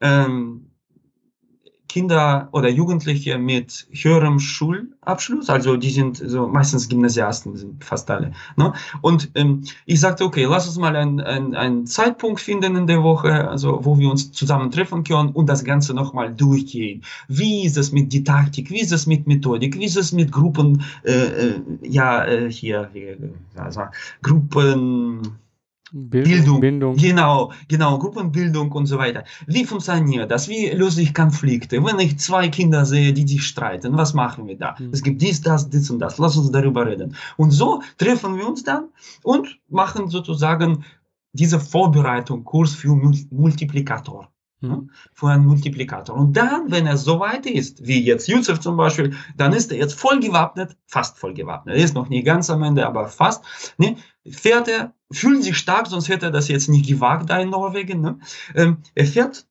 [0.01, 0.70] Ähm,
[1.91, 8.31] Kinder oder Jugendliche mit höherem Schulabschluss, also die sind so meistens Gymnasiasten, sind fast alle.
[8.55, 8.71] Ne?
[9.01, 13.49] Und ähm, ich sagte, okay, lass uns mal einen, einen, Zeitpunkt finden in der Woche,
[13.49, 17.03] also wo wir uns zusammen treffen können und das Ganze nochmal durchgehen.
[17.27, 20.83] Wie ist es mit Didaktik, wie ist es mit Methodik, wie ist es mit Gruppen,
[21.03, 22.89] äh, äh, ja, äh, hier,
[23.57, 23.81] also
[24.21, 25.41] Gruppen,
[25.91, 29.25] Bildung, Bildung, Genau, genau, Gruppenbildung und so weiter.
[29.45, 30.47] Wie funktioniert das?
[30.47, 31.83] Wie löse ich Konflikte?
[31.83, 34.75] Wenn ich zwei Kinder sehe, die sich streiten, was machen wir da?
[34.79, 34.91] Mhm.
[34.93, 36.17] Es gibt dies, das, dies und das.
[36.17, 37.15] Lass uns darüber reden.
[37.35, 38.85] Und so treffen wir uns dann
[39.23, 40.85] und machen sozusagen
[41.33, 42.95] diese Vorbereitung, Kurs für
[43.29, 44.31] Multiplikator.
[44.61, 44.91] Mhm.
[45.13, 46.15] Für einen Multiplikator.
[46.15, 49.77] Und dann, wenn er so weit ist, wie jetzt Yusuf zum Beispiel, dann ist er
[49.77, 51.75] jetzt voll gewappnet, fast voll gewappnet.
[51.75, 53.43] Er ist noch nicht ganz am Ende, aber fast.
[53.77, 53.97] Ne?
[54.29, 58.01] Fährt er, fühlt sich stark, sonst hätte er das jetzt nicht gewagt da in Norwegen.
[58.01, 58.19] Ne?
[58.55, 59.47] Ähm, er fährt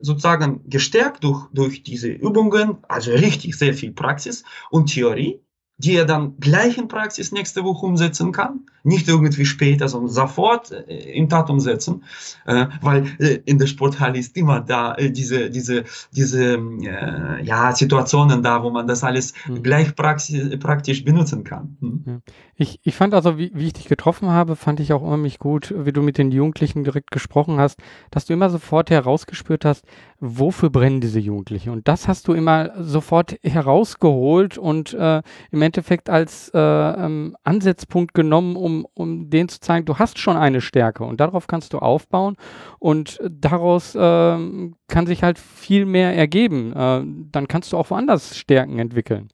[0.00, 5.40] sozusagen gestärkt durch, durch diese Übungen, also richtig sehr viel Praxis und Theorie
[5.78, 8.60] die er dann gleich in Praxis nächste Woche umsetzen kann.
[8.82, 12.04] Nicht irgendwie später, sondern sofort äh, in Tat umsetzen.
[12.46, 18.42] Äh, weil äh, in der Sporthalle ist immer da diese, diese, diese äh, ja, Situationen
[18.42, 19.62] da, wo man das alles mhm.
[19.62, 21.76] gleich praxis, praktisch benutzen kann.
[21.80, 22.22] Mhm.
[22.54, 25.74] Ich, ich fand also, wie, wie ich dich getroffen habe, fand ich auch unheimlich gut,
[25.76, 27.78] wie du mit den Jugendlichen direkt gesprochen hast,
[28.10, 29.84] dass du immer sofort herausgespürt hast,
[30.20, 31.70] wofür brennen diese Jugendlichen.
[31.70, 38.14] Und das hast du immer sofort herausgeholt und äh, im Endeffekt als äh, ähm, Ansatzpunkt
[38.14, 41.78] genommen, um, um denen zu zeigen, du hast schon eine Stärke und darauf kannst du
[41.78, 42.36] aufbauen
[42.78, 44.00] und daraus äh,
[44.88, 46.72] kann sich halt viel mehr ergeben.
[46.72, 47.02] Äh,
[47.32, 49.28] dann kannst du auch woanders Stärken entwickeln.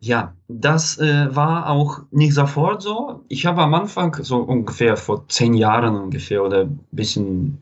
[0.00, 3.22] Ja, das äh, war auch nicht sofort so.
[3.28, 7.58] Ich habe am Anfang, so ungefähr vor zehn Jahren ungefähr oder ein bisschen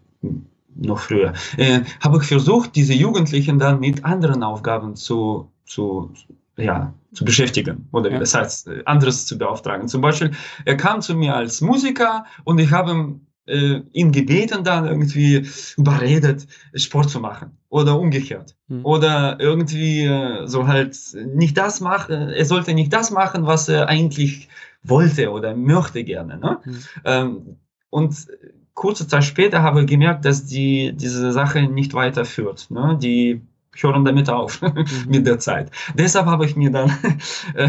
[0.74, 6.10] noch früher, äh, habe ich versucht, diese Jugendlichen dann mit anderen Aufgaben zu, zu,
[6.56, 8.18] ja, zu beschäftigen oder ja.
[8.18, 9.88] das heißt, äh, anderes zu beauftragen.
[9.88, 10.32] Zum Beispiel,
[10.64, 16.46] er kam zu mir als Musiker und ich habe äh, ihn gebeten, dann irgendwie überredet,
[16.74, 18.54] Sport zu machen oder umgekehrt.
[18.68, 18.84] Mhm.
[18.84, 20.96] Oder irgendwie äh, so halt
[21.34, 24.48] nicht das machen, er sollte nicht das machen, was er eigentlich
[24.82, 26.38] wollte oder möchte gerne.
[26.38, 26.58] Ne?
[26.64, 26.78] Mhm.
[27.04, 27.56] Ähm,
[27.90, 28.26] und
[28.74, 32.70] kurze Zeit später habe ich gemerkt, dass die diese Sache nicht weiterführt.
[32.70, 32.98] Ne?
[33.00, 33.42] Die
[33.76, 34.84] hören damit auf mhm.
[35.08, 35.70] mit der Zeit.
[35.94, 36.90] Deshalb habe ich mir dann
[37.54, 37.68] äh,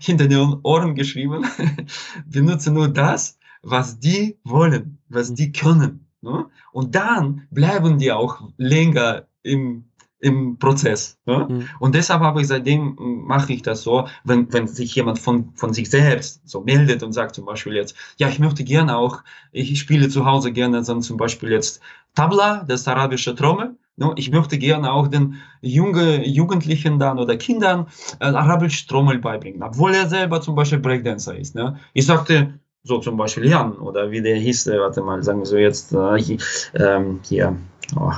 [0.00, 1.44] hinter den Ohren geschrieben,
[2.26, 6.06] benutze nur das, was die wollen, was die können.
[6.20, 6.46] Ne?
[6.72, 9.84] Und dann bleiben die auch länger im
[10.24, 11.18] im Prozess.
[11.26, 11.46] Ne?
[11.50, 11.68] Mhm.
[11.80, 15.74] Und deshalb habe ich seitdem mache ich das so, wenn, wenn sich jemand von, von
[15.74, 19.78] sich selbst so meldet und sagt zum Beispiel jetzt, ja, ich möchte gerne auch, ich
[19.78, 21.82] spiele zu Hause gerne dann zum Beispiel jetzt
[22.14, 23.76] Tabla, das arabische Trommel.
[24.16, 27.86] Ich möchte gerne auch den junge, Jugendlichen dann oder Kindern
[28.18, 31.54] äh, arabische Trommel beibringen, obwohl er selber zum Beispiel Breakdancer ist.
[31.54, 31.78] Ne?
[31.92, 35.46] Ich sagte, so zum Beispiel Jan oder wie der hieß, äh, warte mal, sagen wir
[35.46, 36.38] so jetzt äh, hier,
[36.74, 37.56] ähm, hier
[37.96, 38.12] oh,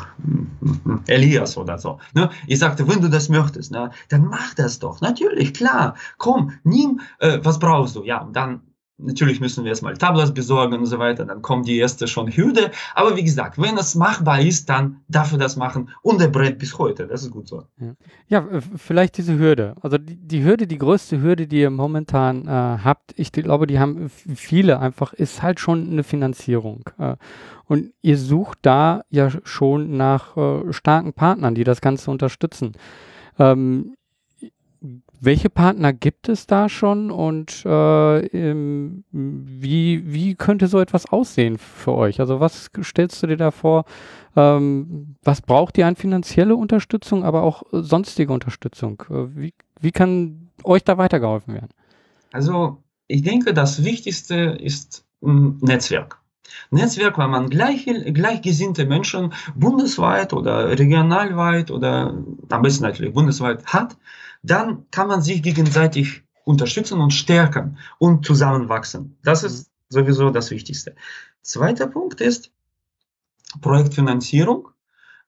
[1.06, 1.98] Elias oder so.
[2.14, 2.30] Ne?
[2.46, 5.00] Ich sagte, wenn du das möchtest, ne, dann mach das doch.
[5.00, 5.94] Natürlich, klar.
[6.18, 8.02] Komm, nimm, äh, was brauchst du?
[8.02, 8.62] Ja, dann
[8.98, 12.70] Natürlich müssen wir erstmal Tablas besorgen und so weiter, dann kommt die erste schon Hürde.
[12.94, 16.58] Aber wie gesagt, wenn es machbar ist, dann darf er das machen und er brennt
[16.58, 17.06] bis heute.
[17.06, 17.64] Das ist gut so.
[17.78, 17.92] Ja,
[18.28, 19.74] ja vielleicht diese Hürde.
[19.82, 23.78] Also die, die, Hürde, die größte Hürde, die ihr momentan äh, habt, ich glaube, die
[23.78, 26.88] haben viele einfach, ist halt schon eine Finanzierung.
[26.98, 27.16] Äh,
[27.66, 32.72] und ihr sucht da ja schon nach äh, starken Partnern, die das Ganze unterstützen.
[33.38, 33.96] Ähm,
[35.20, 38.54] welche Partner gibt es da schon und äh,
[39.12, 42.20] wie, wie könnte so etwas aussehen für euch?
[42.20, 43.84] Also was stellst du dir da vor?
[44.36, 49.02] Ähm, was braucht ihr an finanzielle Unterstützung, aber auch sonstige Unterstützung?
[49.10, 51.70] Äh, wie, wie kann euch da weitergeholfen werden?
[52.32, 56.20] Also ich denke, das Wichtigste ist ein Netzwerk.
[56.70, 62.14] Netzwerk, weil man gleich, gleichgesinnte Menschen bundesweit oder regionalweit oder
[62.50, 63.96] am besten natürlich bundesweit hat,
[64.46, 69.18] dann kann man sich gegenseitig unterstützen und stärken und zusammenwachsen.
[69.22, 70.94] Das ist sowieso das Wichtigste.
[71.42, 72.52] Zweiter Punkt ist
[73.60, 74.68] Projektfinanzierung.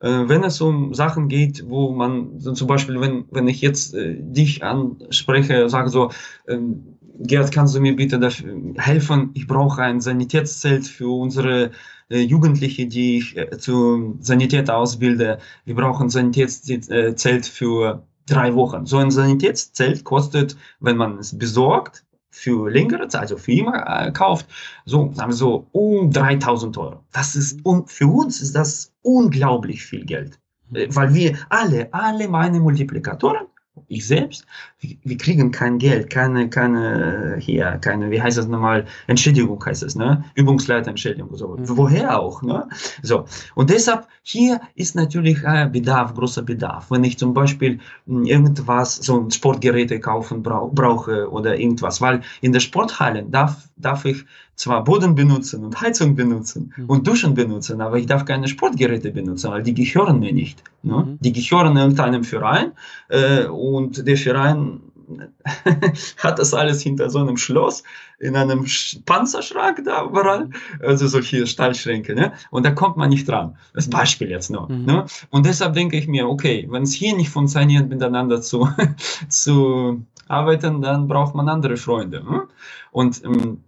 [0.01, 4.17] Äh, wenn es um Sachen geht, wo man zum Beispiel, wenn, wenn ich jetzt äh,
[4.21, 6.11] dich anspreche, sage so,
[6.47, 9.31] ähm, Gerd, kannst du mir bitte dafür helfen?
[9.35, 11.73] Ich brauche ein Sanitätszelt für unsere
[12.11, 15.39] äh, Jugendliche, die ich äh, zur Sanität ausbilde.
[15.65, 18.87] Wir brauchen ein Sanitätszelt für drei Wochen.
[18.87, 24.13] So ein Sanitätszelt kostet, wenn man es besorgt, für längere Zeit, also für immer äh,
[24.13, 24.47] kauft,
[24.85, 27.05] so, sagen wir so, um 3000 Euro.
[27.13, 30.39] Das ist, und für uns ist das unglaublich viel Geld.
[30.73, 33.47] Äh, weil wir alle, alle meine Multiplikatoren
[33.89, 34.45] ich selbst,
[34.81, 39.95] wir kriegen kein Geld, keine, keine, hier, keine, wie heißt das nochmal, Entschädigung heißt es,
[39.95, 40.25] ne?
[40.35, 41.57] Übungsleiterentschädigung, so.
[41.57, 41.65] Mhm.
[41.69, 42.69] Woher auch, ne?
[43.03, 43.25] So.
[43.55, 46.91] Und deshalb, hier ist natürlich äh, Bedarf, großer Bedarf.
[46.91, 52.53] Wenn ich zum Beispiel hm, irgendwas, so Sportgeräte kaufen brau brauche oder irgendwas, weil in
[52.53, 54.25] der Sporthalle darf darf ich
[54.59, 56.87] zwar Boden benutzen und Heizung benutzen mhm.
[56.87, 60.63] und Duschen benutzen, aber ich darf keine Sportgeräte benutzen, weil die gehören mir nicht.
[60.83, 60.97] Ne?
[60.97, 61.19] Mhm.
[61.21, 62.73] Die gehören irgendeinem Verein
[63.09, 64.81] äh, und der Verein
[66.19, 67.83] hat das alles hinter so einem Schloss
[68.19, 68.67] in einem
[69.07, 70.51] Panzerschrank da überall,
[70.83, 72.33] also solche Stahlschränke, ne?
[72.51, 73.57] Und da kommt man nicht dran.
[73.73, 74.71] Das Beispiel jetzt nur.
[74.71, 74.85] Mhm.
[74.85, 75.07] Ne?
[75.31, 78.69] Und deshalb denke ich mir, okay, wenn es hier nicht funktioniert, miteinander zu,
[79.29, 82.23] zu arbeiten, dann braucht man andere Freunde.
[82.23, 82.43] Ne?
[82.91, 83.63] Und ähm,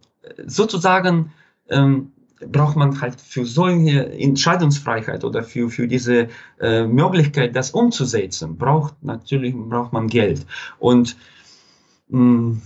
[0.46, 1.32] sozusagen
[1.68, 2.12] ähm,
[2.46, 6.28] braucht man halt für solche Entscheidungsfreiheit oder für, für diese
[6.60, 10.46] äh, Möglichkeit, das umzusetzen, braucht natürlich braucht man Geld.
[10.78, 11.16] Und
[12.08, 12.62] mh, mm,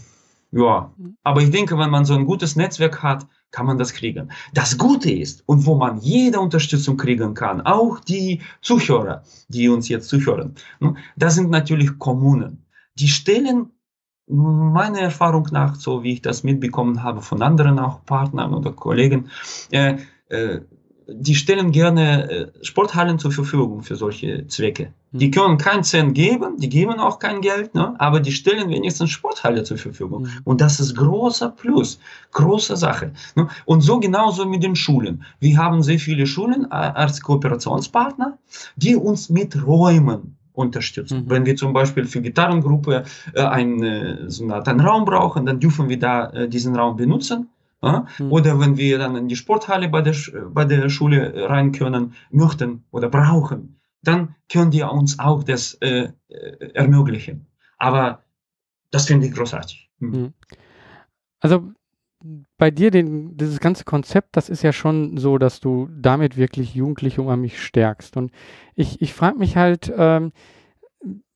[0.52, 0.92] ja,
[1.24, 4.30] aber ich denke, wenn man so ein gutes Netzwerk hat, kann man das kriegen.
[4.52, 9.88] Das Gute ist, und wo man jede Unterstützung kriegen kann, auch die Zuhörer, die uns
[9.88, 12.64] jetzt zuhören, ne, das sind natürlich Kommunen.
[12.96, 13.70] Die stellen
[14.26, 19.28] meiner Erfahrung nach, so wie ich das mitbekommen habe von anderen auch Partnern oder Kollegen,
[19.70, 19.96] äh,
[20.28, 20.60] äh,
[21.06, 24.92] die stellen gerne äh, Sporthallen zur Verfügung für solche Zwecke.
[25.12, 25.18] Mhm.
[25.18, 27.94] Die können keinen Cent geben, die geben auch kein Geld, ne?
[27.98, 30.22] aber die stellen wenigstens Sporthalle zur Verfügung.
[30.22, 30.30] Mhm.
[30.44, 31.98] Und das ist großer Plus,
[32.32, 33.12] große Sache.
[33.34, 33.48] Ne?
[33.66, 35.24] Und so genauso mit den Schulen.
[35.40, 38.38] Wir haben sehr viele Schulen als Kooperationspartner,
[38.76, 41.24] die uns mit Räumen unterstützen.
[41.24, 41.30] Mhm.
[41.30, 45.44] Wenn wir zum Beispiel für Gitarrengruppe äh, einen, äh, so eine Art einen Raum brauchen,
[45.44, 47.50] dann dürfen wir da äh, diesen Raum benutzen.
[47.82, 48.06] Ja?
[48.18, 48.32] Mhm.
[48.32, 50.14] Oder wenn wir dann in die Sporthalle bei der,
[50.50, 55.74] bei der Schule äh, rein können, möchten oder brauchen, dann können die uns auch das
[55.80, 57.46] äh, äh ermöglichen.
[57.78, 58.22] Aber
[58.90, 59.90] das finde ich großartig.
[59.98, 60.10] Mhm.
[60.10, 60.32] mhm.
[61.40, 61.74] Also
[62.56, 66.74] bei dir, den, dieses ganze Konzept, das ist ja schon so, dass du damit wirklich
[66.74, 68.16] Jugendliche unheimlich stärkst.
[68.16, 68.32] Und
[68.74, 70.32] ich, ich frage mich halt, ähm,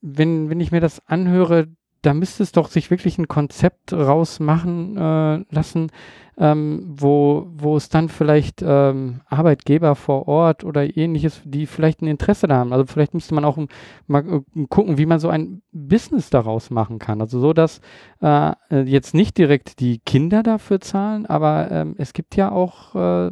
[0.01, 1.69] wenn, wenn ich mir das anhöre,
[2.03, 5.91] da müsste es doch sich wirklich ein Konzept rausmachen äh, lassen,
[6.39, 12.07] ähm, wo, wo es dann vielleicht ähm, Arbeitgeber vor Ort oder ähnliches, die vielleicht ein
[12.07, 12.73] Interesse da haben.
[12.73, 13.59] Also vielleicht müsste man auch
[14.07, 17.21] mal äh, gucken, wie man so ein Business daraus machen kann.
[17.21, 17.81] Also so, dass
[18.23, 23.31] äh, jetzt nicht direkt die Kinder dafür zahlen, aber ähm, es gibt ja auch äh,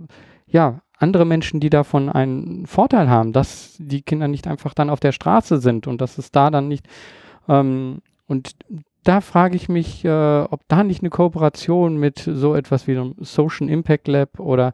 [0.49, 5.01] ja, andere Menschen, die davon einen Vorteil haben, dass die Kinder nicht einfach dann auf
[5.01, 6.87] der Straße sind und dass es da dann nicht
[7.49, 8.57] ähm, und
[9.07, 13.15] da frage ich mich, äh, ob da nicht eine Kooperation mit so etwas wie einem
[13.21, 14.73] Social Impact Lab oder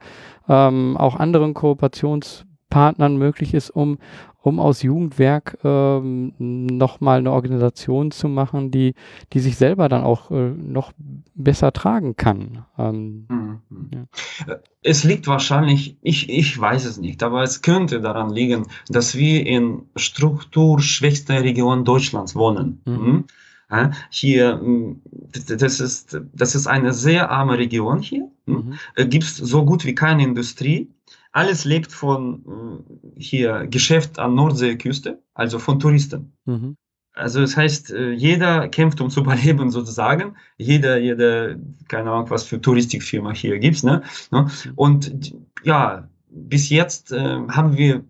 [0.48, 3.98] ähm, auch anderen Kooperationspartnern möglich ist, um,
[4.40, 8.94] um aus Jugendwerk ähm, nochmal eine Organisation zu machen, die,
[9.34, 10.92] die sich selber dann auch äh, noch
[11.34, 12.64] besser tragen kann.
[12.78, 13.90] Ähm, mhm.
[13.92, 14.56] ja.
[14.82, 19.46] Es liegt wahrscheinlich, ich, ich weiß es nicht, aber es könnte daran liegen, dass wir
[19.46, 22.80] in strukturschwächster Region Deutschlands wohnen.
[22.86, 22.94] Mhm.
[22.94, 23.24] mhm.
[24.10, 25.00] Hier, hm,
[25.32, 28.28] das ist, das ist eine sehr arme Region hier.
[28.46, 28.54] Hm?
[28.54, 28.78] Mhm.
[28.96, 30.90] Äh, Gibt es so gut wie keine Industrie.
[31.32, 32.84] Alles lebt von hm,
[33.16, 36.32] hier Geschäft an Nordseeküste, also von Touristen.
[36.44, 36.76] Mhm.
[37.14, 40.36] Also das heißt, äh, jeder kämpft um zu überleben sozusagen.
[40.56, 41.56] Jeder, jeder,
[41.88, 44.02] keine Ahnung, was für Touristikfirma hier gibt's, ne?
[44.30, 44.42] ne?
[44.42, 44.72] Mhm.
[44.76, 48.04] Und ja, bis jetzt äh, haben wir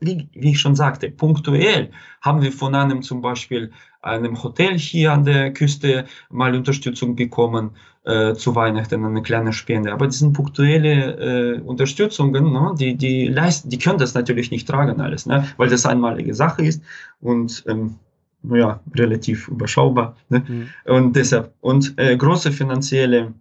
[0.00, 5.12] wie, wie ich schon sagte, punktuell haben wir von einem zum Beispiel einem Hotel hier
[5.12, 7.70] an der Küste mal Unterstützung bekommen
[8.04, 9.92] äh, zu Weihnachten, eine kleine Spende.
[9.92, 12.74] Aber das sind punktuelle äh, Unterstützungen, ne?
[12.78, 15.46] die, die, leisten, die können das natürlich nicht tragen alles, ne?
[15.56, 16.82] weil das einmalige Sache ist
[17.20, 17.96] und ähm,
[18.44, 20.16] ja, relativ überschaubar.
[20.28, 20.44] Ne?
[20.46, 20.68] Mhm.
[20.84, 23.34] Und deshalb, und äh, große finanzielle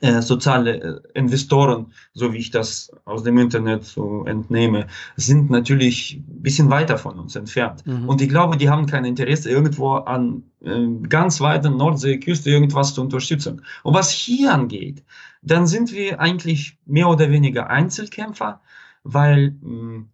[0.00, 4.86] äh, soziale äh, Investoren, so wie ich das aus dem Internet so entnehme,
[5.16, 7.86] sind natürlich ein bisschen weiter von uns entfernt.
[7.86, 8.08] Mhm.
[8.08, 13.02] Und ich glaube, die haben kein Interesse, irgendwo an äh, ganz weiten Nordseeküste irgendwas zu
[13.02, 13.62] unterstützen.
[13.82, 15.02] Und was hier angeht,
[15.42, 18.60] dann sind wir eigentlich mehr oder weniger Einzelkämpfer,
[19.04, 20.04] weil mh,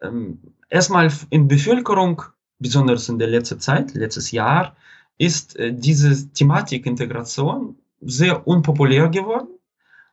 [0.00, 0.38] ähm,
[0.70, 2.22] erstmal in Bevölkerung,
[2.58, 4.74] besonders in der letzten Zeit, letztes Jahr,
[5.18, 9.48] ist äh, diese Thematik Integration sehr unpopulär geworden.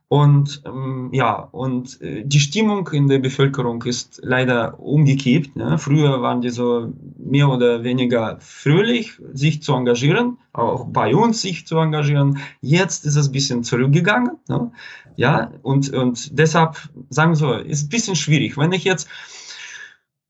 [0.10, 5.56] Und ähm, ja, und äh, die Stimmung in der Bevölkerung ist leider umgekippt.
[5.56, 5.78] Ne?
[5.78, 11.68] Früher waren die so mehr oder weniger fröhlich, sich zu engagieren, auch bei uns sich
[11.68, 12.40] zu engagieren.
[12.60, 14.32] Jetzt ist es ein bisschen zurückgegangen.
[14.48, 14.72] Ne?
[15.16, 16.78] Ja, und, und deshalb
[17.12, 18.58] sagen wir so, ist ein bisschen schwierig.
[18.58, 19.08] Wenn ich jetzt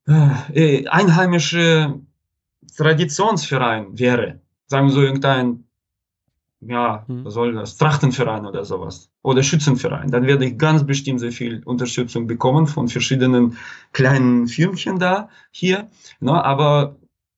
[0.07, 2.01] äh, einheimische
[2.75, 5.68] Traditionsverein wäre, sagen wir so irgendein
[6.61, 7.25] ja, hm.
[7.25, 11.63] was soll das, Trachtenverein oder sowas oder Schützenverein, dann werde ich ganz bestimmt sehr viel
[11.63, 13.57] Unterstützung bekommen von verschiedenen
[13.93, 15.89] kleinen Firmchen da hier.
[16.19, 16.43] Ne?
[16.43, 16.97] Aber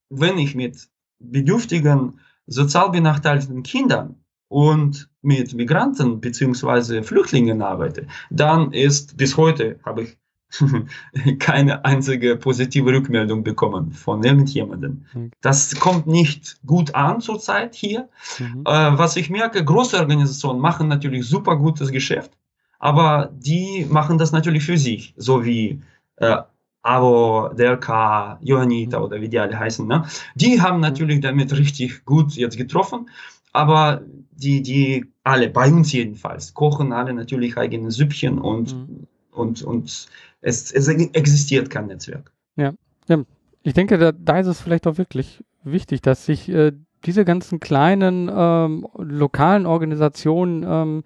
[0.10, 4.16] wenn ich mit bedürftigen, sozial benachteiligten Kindern
[4.48, 7.04] und mit Migranten bzw.
[7.04, 10.18] Flüchtlingen arbeite, dann ist bis heute habe ich
[11.40, 15.06] keine einzige positive Rückmeldung bekommen von irgendjemandem.
[15.14, 15.32] Mhm.
[15.42, 18.10] Das kommt nicht gut an zurzeit hier.
[18.40, 18.64] Mhm.
[18.66, 22.32] Äh, was ich merke, große Organisationen machen natürlich super gutes Geschäft,
[22.80, 25.82] aber die machen das natürlich für sich, so wie
[26.18, 26.38] äh,
[26.84, 29.06] AWO, DRK, Johannita mhm.
[29.06, 29.88] oder wie die alle heißen.
[29.88, 30.06] Ne?
[30.36, 30.82] Die haben mhm.
[30.82, 33.10] natürlich damit richtig gut jetzt getroffen,
[33.54, 39.08] aber die, die alle, bei uns jedenfalls, kochen alle natürlich eigene Süppchen und, mhm.
[39.32, 40.08] Und, und
[40.42, 42.32] es, es existiert kein Netzwerk.
[42.56, 42.74] Ja,
[43.08, 43.24] ja.
[43.64, 46.72] ich denke, da, da ist es vielleicht auch wirklich wichtig, dass sich äh,
[47.06, 51.04] diese ganzen kleinen ähm, lokalen Organisationen ähm,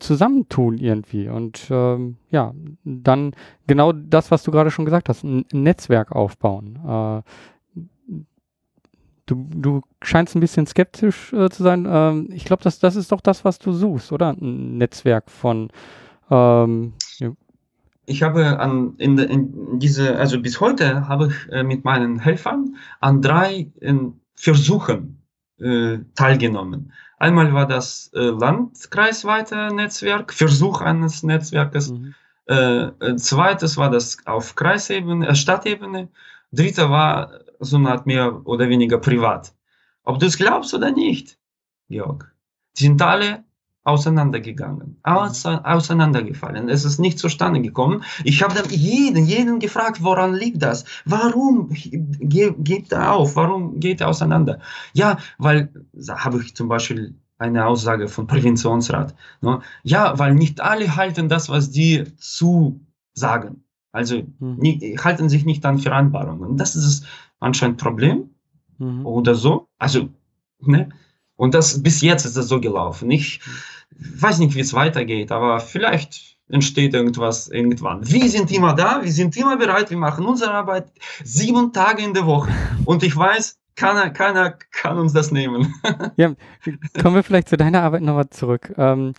[0.00, 2.52] zusammentun irgendwie und ähm, ja,
[2.84, 3.32] dann
[3.66, 6.78] genau das, was du gerade schon gesagt hast, ein, Netzwerk aufbauen.
[6.84, 7.22] Äh,
[9.26, 11.86] du, du scheinst ein bisschen skeptisch äh, zu sein.
[11.88, 14.30] Ähm, ich glaube, das, das ist doch das, was du suchst, oder?
[14.30, 15.68] Ein Netzwerk von
[16.30, 16.94] ähm,
[18.06, 22.76] ich habe an in, in diese also bis heute habe ich äh, mit meinen Helfern
[23.00, 23.94] an drei äh,
[24.34, 25.22] Versuchen
[25.58, 26.92] äh, teilgenommen.
[27.18, 31.90] Einmal war das äh, landkreisweite Netzwerk, Versuch eines Netzwerkes.
[31.90, 32.14] Mhm.
[32.48, 36.08] Äh, äh, zweites war das auf Kreisebene, Stadtebene.
[36.52, 39.54] Dritter war so eine Art mehr oder weniger privat.
[40.04, 41.38] Ob du es glaubst oder nicht,
[41.88, 42.32] Georg,
[42.78, 43.44] die sind alle
[43.86, 46.68] auseinandergegangen, auseinandergefallen.
[46.68, 48.02] Es ist nicht zustande gekommen.
[48.24, 50.84] Ich habe dann jeden, jeden gefragt, woran liegt das?
[51.04, 53.36] Warum geht er auf?
[53.36, 54.58] Warum geht er auseinander?
[54.92, 55.72] Ja, weil,
[56.08, 59.14] habe ich zum Beispiel eine Aussage von Präventionsrat.
[59.40, 59.60] Ne?
[59.84, 62.80] Ja, weil nicht alle halten das, was die zu
[63.12, 63.62] sagen.
[63.92, 64.56] Also mhm.
[64.56, 66.56] nie, halten sich nicht an Vereinbarungen.
[66.56, 67.06] Das ist
[67.38, 68.30] anscheinend Problem
[68.78, 69.06] mhm.
[69.06, 69.68] oder so.
[69.78, 70.08] Also,
[70.58, 70.88] ne?
[71.36, 73.10] Und das bis jetzt ist das so gelaufen.
[73.10, 73.40] Ich
[73.90, 78.06] weiß nicht, wie es weitergeht, aber vielleicht entsteht irgendwas irgendwann.
[78.08, 80.92] Wir sind immer da, wir sind immer bereit, wir machen unsere Arbeit
[81.24, 82.52] sieben Tage in der Woche.
[82.84, 85.74] Und ich weiß, keiner, keiner kann uns das nehmen.
[86.16, 86.34] ja,
[87.00, 88.72] kommen wir vielleicht zu deiner Arbeit nochmal zurück.
[88.76, 89.12] Ähm,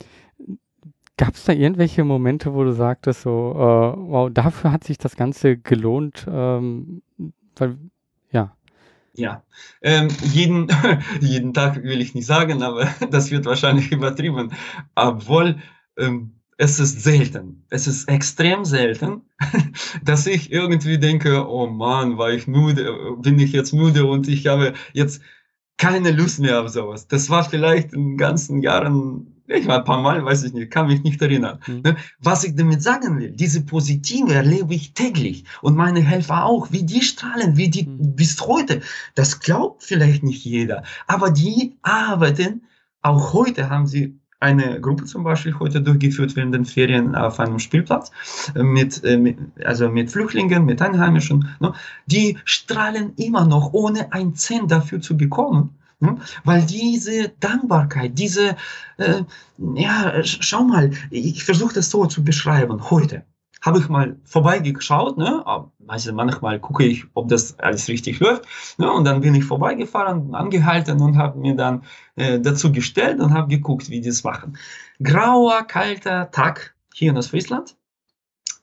[1.20, 5.16] Gab es da irgendwelche Momente, wo du sagtest, so, äh, wow, dafür hat sich das
[5.16, 6.28] Ganze gelohnt?
[6.30, 7.02] Ähm,
[7.56, 7.78] weil.
[9.18, 9.44] Ja,
[9.82, 10.68] ähm, jeden,
[11.22, 14.54] jeden Tag will ich nicht sagen, aber das wird wahrscheinlich übertrieben.
[14.94, 15.58] Obwohl
[15.98, 19.24] ähm, es ist selten, es ist extrem selten,
[20.04, 24.46] dass ich irgendwie denke, oh Mann, war ich müde, bin ich jetzt müde und ich
[24.46, 25.22] habe jetzt
[25.78, 27.08] keine Lust mehr auf sowas.
[27.08, 30.72] Das war vielleicht in den ganzen Jahren ich war ein paar Mal, weiß ich nicht,
[30.72, 31.60] kann mich nicht erinnern.
[31.68, 31.96] Mhm.
[32.20, 36.84] Was ich damit sagen will, diese Positive erlebe ich täglich und meine Helfer auch, wie
[36.84, 38.16] die strahlen, wie die mhm.
[38.16, 38.82] bis heute.
[39.16, 42.64] Das glaubt vielleicht nicht jeder, aber die arbeiten,
[43.02, 47.60] auch heute haben sie eine Gruppe zum Beispiel heute durchgeführt während den Ferien auf einem
[47.60, 48.12] Spielplatz
[48.56, 51.50] äh, mit, äh, mit also mit Flüchtlingen, mit Einheimischen.
[51.60, 51.74] Ne?
[52.06, 55.77] Die strahlen immer noch, ohne ein Cent dafür zu bekommen.
[56.00, 56.20] Hm?
[56.44, 58.56] Weil diese Dankbarkeit, diese,
[58.98, 59.24] äh,
[59.58, 62.90] ja, schau mal, ich versuche das so zu beschreiben.
[62.92, 63.26] Heute
[63.62, 65.44] habe ich mal vorbeigeschaut, ne?
[65.88, 68.46] Also manchmal gucke ich, ob das alles richtig läuft.
[68.78, 68.92] Ne?
[68.92, 71.84] Und dann bin ich vorbeigefahren, angehalten und habe mir dann
[72.16, 74.58] äh, dazu gestellt und habe geguckt, wie die es machen.
[75.02, 77.76] Grauer, kalter Tag hier in Ostfriesland,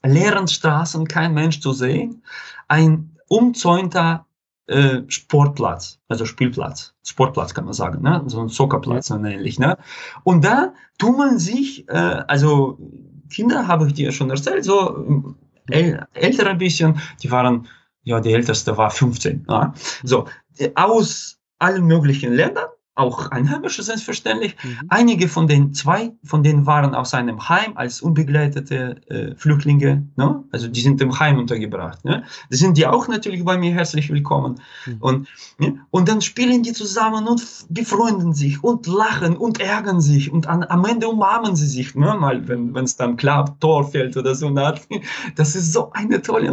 [0.03, 2.23] leeren Straßen, kein Mensch zu sehen,
[2.67, 4.24] ein umzäunter
[4.67, 8.23] äh, Sportplatz, also Spielplatz, Sportplatz kann man sagen, ne?
[8.27, 9.17] so ein Soccerplatz ja.
[9.23, 9.59] ähnlich.
[9.59, 9.77] Ne?
[10.23, 12.77] Und da tummeln sich, äh, also
[13.29, 15.25] Kinder habe ich dir schon erzählt, so
[15.69, 17.67] äl älter ein bisschen, die waren,
[18.03, 19.45] ja, die älteste war 15.
[19.49, 19.73] Ja?
[20.03, 20.25] So,
[20.57, 24.55] äh, aus allen möglichen Ländern auch Einheimische selbstverständlich.
[24.63, 24.79] Mhm.
[24.87, 30.43] Einige von den zwei, von denen waren aus einem Heim als unbegleitete äh, Flüchtlinge, ne?
[30.51, 32.05] also die sind im Heim untergebracht.
[32.05, 32.23] Ne?
[32.49, 34.61] Die sind die auch natürlich bei mir herzlich willkommen.
[34.85, 34.97] Mhm.
[34.99, 35.27] Und,
[35.57, 35.79] ne?
[35.91, 40.63] und dann spielen die zusammen und befreunden sich und lachen und ärgern sich und an,
[40.63, 42.15] am Ende umarmen sie sich, ne?
[42.17, 44.45] mal wenn es dann klappt, Tor fällt oder so.
[45.35, 46.49] Das ist so eine tolle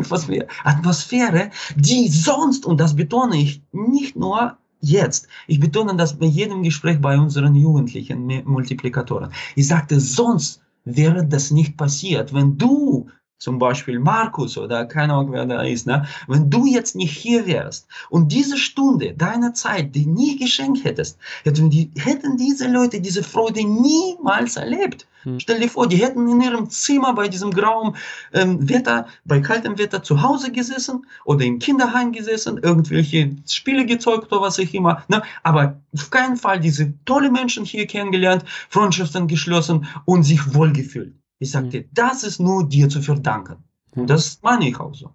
[0.65, 5.29] Atmosphäre, die sonst, und das betone ich, nicht nur jetzt.
[5.47, 9.33] Ich betone das bei jedem Gespräch bei unseren jugendlichen Multiplikatoren.
[9.57, 13.09] Ich sagte, sonst wäre das nicht passiert, wenn du
[13.43, 16.07] zum Beispiel Markus oder keine Ahnung, wer da ist, ne?
[16.29, 21.19] wenn du jetzt nicht hier wärst und diese Stunde deiner Zeit, die nie geschenkt hättest,
[21.43, 25.09] hätten, die, hätten diese Leute diese Freude niemals erlebt.
[25.25, 25.41] Hm.
[25.41, 27.97] Stell dir vor, die hätten in ihrem Zimmer bei diesem grauen
[28.33, 34.31] ähm, Wetter, bei kaltem Wetter zu Hause gesessen oder im Kinderheim gesessen, irgendwelche Spiele gezeugt
[34.31, 35.03] oder was auch immer.
[35.09, 35.21] Ne?
[35.43, 41.15] Aber auf keinen Fall diese tolle Menschen hier kennengelernt, Freundschaften geschlossen und sich wohlgefühlt.
[41.43, 41.85] Ich sagte, mhm.
[41.93, 43.57] das ist nur dir zu verdanken.
[43.97, 45.11] Und das meine ich auch so.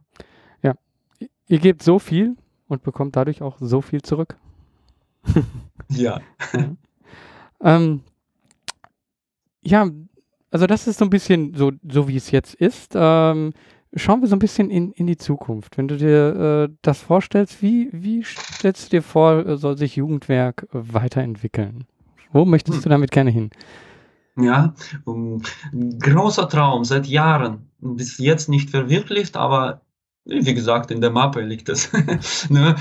[0.61, 0.73] Ja,
[1.47, 2.35] ihr gebt so viel
[2.67, 4.37] und bekommt dadurch auch so viel zurück.
[5.89, 6.19] ja.
[6.53, 6.75] ja.
[7.61, 8.01] Ähm,
[9.61, 9.89] ja,
[10.51, 12.91] also das ist so ein bisschen so, so wie es jetzt ist.
[12.93, 13.53] Ähm,
[13.95, 15.77] schauen wir so ein bisschen in, in die Zukunft.
[15.77, 20.67] Wenn du dir äh, das vorstellst, wie, wie stellst du dir vor, soll sich Jugendwerk
[20.73, 21.85] weiterentwickeln?
[22.33, 22.83] Wo möchtest hm.
[22.83, 23.49] du damit gerne hin?
[24.39, 24.75] Ja,
[25.05, 25.41] um,
[25.99, 29.81] großer Traum seit Jahren, bis jetzt nicht verwirklicht, aber
[30.25, 31.89] wie gesagt, in der Mappe liegt es.
[32.49, 32.75] ne?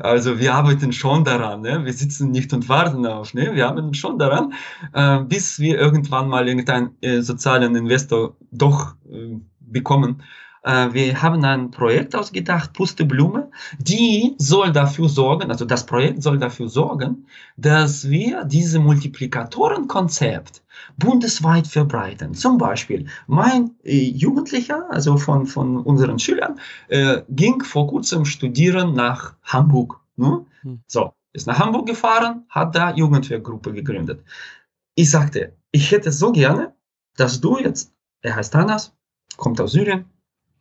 [0.00, 1.62] Also wir arbeiten schon daran.
[1.62, 1.84] Ne?
[1.84, 3.34] Wir sitzen nicht und warten auf.
[3.34, 3.54] Ne?
[3.54, 4.52] Wir arbeiten schon daran,
[4.92, 10.22] äh, bis wir irgendwann mal irgendeinen äh, sozialen Investor doch äh, bekommen,
[10.64, 16.68] wir haben ein Projekt ausgedacht, Pusteblume, die soll dafür sorgen, also das Projekt soll dafür
[16.68, 20.62] sorgen, dass wir diese Multiplikatorenkonzept
[20.96, 22.34] bundesweit verbreiten.
[22.34, 26.58] Zum Beispiel, mein äh, Jugendlicher, also von, von unseren Schülern,
[26.88, 30.00] äh, ging vor kurzem studieren nach Hamburg.
[30.16, 30.46] Ne?
[30.62, 30.80] Hm.
[30.86, 34.24] So, ist nach Hamburg gefahren, hat da Jugendwehrgruppe gegründet.
[34.94, 36.74] Ich sagte, ich hätte so gerne,
[37.16, 37.92] dass du jetzt,
[38.22, 38.94] er heißt Tanas,
[39.36, 40.04] kommt aus Syrien,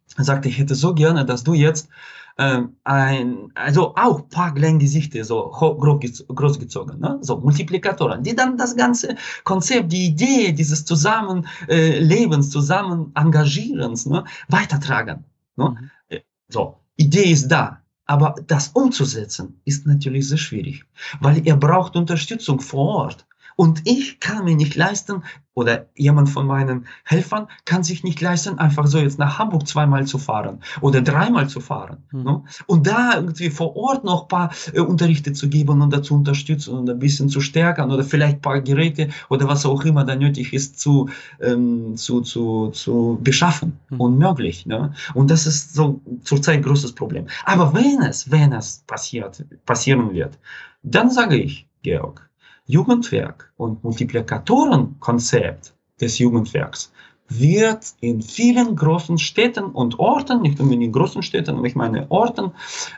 [0.08, 1.90] sagte, ich hätte so gerne, dass du jetzt
[2.38, 7.20] ähm, ein, also auch paar Gesichter so groß, großgezogen, ne?
[7.22, 14.24] so Multiplikatoren, die dann das ganze Konzept, die Idee dieses Zusammenlebens, äh, zusammen Engagierens ne?
[14.48, 15.24] weitertragen.
[15.56, 15.70] Ne?
[15.70, 15.92] Mhm.
[16.10, 20.86] Äh, so, Idee ist da, aber das umzusetzen ist natürlich sehr schwierig,
[21.22, 23.28] weil ihr braucht Unterstützung vor Ort.
[23.56, 25.24] Und ich kann mir nicht leisten,
[25.56, 30.06] oder jemand von meinen Helfern kann sich nicht leisten, einfach so jetzt nach Hamburg zweimal
[30.08, 31.98] zu fahren oder dreimal zu fahren.
[32.12, 32.24] Mhm.
[32.24, 32.44] Ne?
[32.66, 36.76] Und da irgendwie vor Ort noch ein paar äh, Unterrichte zu geben und dazu unterstützen
[36.76, 40.16] und ein bisschen zu stärken oder vielleicht ein paar Geräte oder was auch immer da
[40.16, 43.80] nötig ist zu, ähm, zu, zu, zu beschaffen.
[43.90, 44.02] Mhm.
[44.02, 44.66] Unmöglich.
[44.66, 44.94] Ne?
[45.14, 47.28] Und das ist so zurzeit ein großes Problem.
[47.46, 50.40] Aber wenn es, wenn es passiert, passieren wird,
[50.82, 52.28] dann sage ich, Georg,
[52.66, 56.92] Jugendwerk und Multiplikatorenkonzept des Jugendwerks
[57.28, 62.52] wird in vielen großen Städten und Orten, nicht unbedingt in großen Städten, ich meine Orten,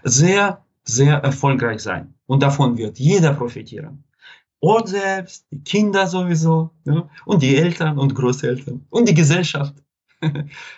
[0.04, 2.14] sehr, sehr erfolgreich sein.
[2.26, 4.04] Und davon wird jeder profitieren.
[4.60, 9.76] Ort selbst, die Kinder sowieso, ja, und die Eltern und Großeltern und die Gesellschaft.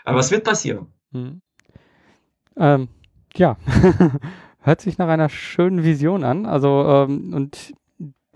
[0.03, 0.87] aber was wird passieren?
[1.11, 1.41] Hm.
[2.57, 2.89] Ähm,
[3.35, 3.55] ja,
[4.59, 6.45] hört sich nach einer schönen Vision an.
[6.45, 7.73] Also, ähm, und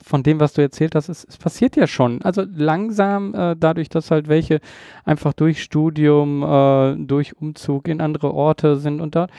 [0.03, 2.21] von dem, was du erzählt hast, es, es passiert ja schon.
[2.21, 4.59] Also langsam, äh, dadurch, dass halt welche
[5.05, 9.31] einfach durch Studium, äh, durch Umzug in andere Orte sind und dort,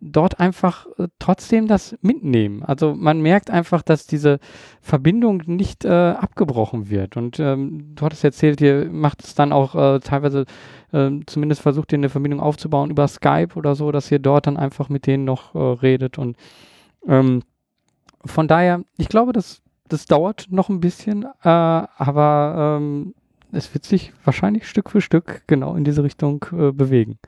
[0.00, 2.62] dort einfach äh, trotzdem das mitnehmen.
[2.62, 4.38] Also man merkt einfach, dass diese
[4.80, 7.16] Verbindung nicht äh, abgebrochen wird.
[7.16, 10.44] Und ähm, du hattest erzählt, ihr macht es dann auch äh, teilweise,
[10.92, 14.56] ähm, zumindest versucht ihr eine Verbindung aufzubauen über Skype oder so, dass ihr dort dann
[14.56, 16.36] einfach mit denen noch äh, redet und
[17.06, 17.42] ähm,
[18.24, 19.62] von daher, ich glaube, dass
[19.92, 23.14] das dauert noch ein bisschen, äh, aber ähm,
[23.52, 27.18] es wird sich wahrscheinlich Stück für Stück genau in diese Richtung äh, bewegen.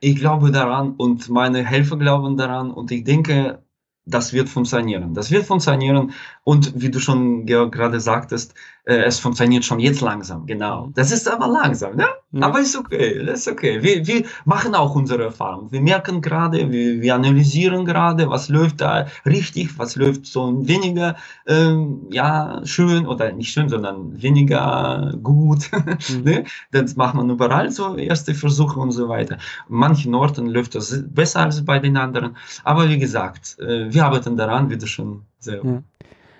[0.00, 3.62] Ich glaube daran und meine Helfer glauben daran und ich denke,
[4.04, 5.14] das wird funktionieren.
[5.14, 6.12] Das wird funktionieren
[6.44, 8.54] und wie du schon gerade sagtest,
[8.86, 10.86] äh, es funktioniert schon jetzt langsam, genau.
[10.86, 10.94] Mhm.
[10.94, 12.06] Das ist aber langsam, ne?
[12.32, 12.46] Ja.
[12.46, 13.82] Aber ist okay, das ist okay.
[13.82, 15.72] Wir, wir machen auch unsere Erfahrung.
[15.72, 21.16] Wir merken gerade, wir, wir analysieren gerade, was läuft da richtig, was läuft so weniger,
[21.46, 25.70] ähm, ja, schön oder nicht schön, sondern weniger gut.
[26.08, 26.22] Mhm.
[26.24, 26.44] ne?
[26.72, 29.38] Das macht man überall so erste Versuche und so weiter.
[29.68, 32.36] manchen Orten läuft das besser als bei den anderen.
[32.64, 35.82] Aber wie gesagt, äh, wir arbeiten daran, wie du schon sehr ja.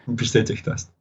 [0.07, 0.96] bestätigt hast.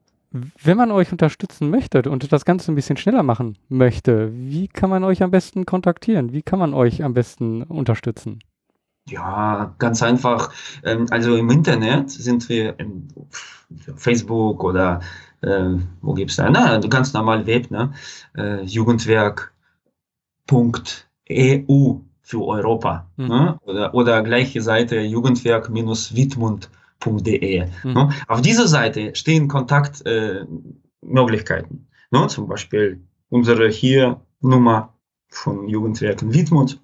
[0.61, 4.89] Wenn man euch unterstützen möchte und das Ganze ein bisschen schneller machen möchte, wie kann
[4.89, 6.33] man euch am besten kontaktieren?
[6.33, 8.39] Wie kann man euch am besten unterstützen?
[9.07, 10.51] Ja, ganz einfach.
[10.83, 13.07] Ähm, also im Internet sind wir in
[13.95, 14.99] Facebook oder
[15.41, 16.49] äh, wo gibt es da?
[16.49, 17.93] Na, ganz normal Web, ne?
[18.35, 19.35] Äh, Jugendwerk.eu
[22.21, 23.07] für Europa.
[23.17, 23.27] Mhm.
[23.27, 23.59] Ne?
[23.65, 27.67] Oder, oder gleiche Seite Jugendwerk-Wittmund.eu www.ccc.de.
[27.83, 27.93] Mhm.
[27.93, 28.09] Ne?
[28.27, 31.87] Auf dieser Seite stehen Kontaktmöglichkeiten.
[32.11, 32.27] Äh, ne?
[32.27, 34.93] Zum Beispiel unsere hier Nummer
[35.29, 36.79] von Jugendwerken Wittmut.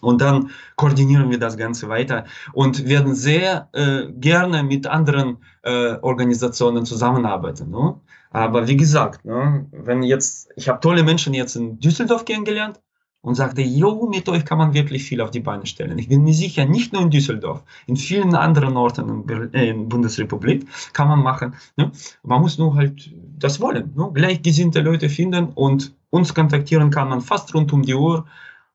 [0.00, 2.24] Und dann koordinieren wir das Ganze weiter
[2.54, 7.70] und werden sehr äh, gerne mit anderen äh, Organisationen zusammenarbeiten.
[7.70, 8.00] Ne?
[8.30, 12.80] Aber wie gesagt, ne, wenn jetzt, ich habe tolle Menschen jetzt in Düsseldorf kennengelernt
[13.22, 15.98] und sagte, jo, mit euch kann man wirklich viel auf die Beine stellen.
[15.98, 19.72] Ich bin mir sicher, nicht nur in Düsseldorf, in vielen anderen Orten in, der äh,
[19.74, 21.54] Bundesrepublik kann man machen.
[21.76, 21.92] Ne?
[22.22, 23.92] Man muss nur halt das wollen.
[23.94, 24.10] Ne?
[24.14, 28.26] Gleichgesinnte Leute finden und uns kontaktieren kann man fast rund um die Uhr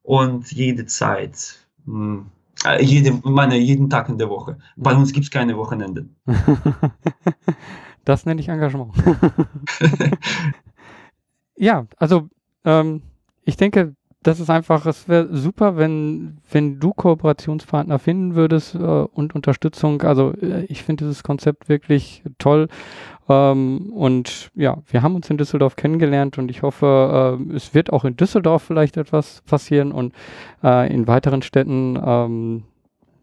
[0.03, 1.65] und jede Zeit.
[1.85, 2.25] Mh, hm,
[2.65, 4.57] äh, jede, meine, jeden Tag in der Woche.
[4.75, 6.05] Bei uns gibt es keine Wochenende.
[8.05, 8.93] das nenne ich Engagement.
[11.57, 12.29] ja, also
[12.63, 13.01] ähm,
[13.43, 13.95] ich denke,
[14.25, 20.01] das ist einfach, es wäre super, wenn, wenn du Kooperationspartner finden würdest äh, und Unterstützung.
[20.01, 22.67] Also äh, ich finde dieses Konzept wirklich toll.
[23.29, 27.93] Ähm, und ja, wir haben uns in Düsseldorf kennengelernt und ich hoffe, äh, es wird
[27.93, 30.15] auch in Düsseldorf vielleicht etwas passieren und
[30.63, 31.95] äh, in weiteren Städten.
[32.03, 32.63] Ähm,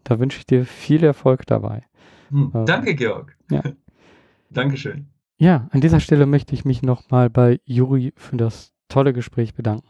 [0.04, 1.82] da wünsche ich dir viel Erfolg dabei.
[2.30, 3.36] Hm, äh, danke, Georg.
[3.50, 3.62] Ja.
[4.50, 5.08] Dankeschön.
[5.36, 9.88] Ja, an dieser Stelle möchte ich mich nochmal bei Juri für das tolle Gespräch bedanken.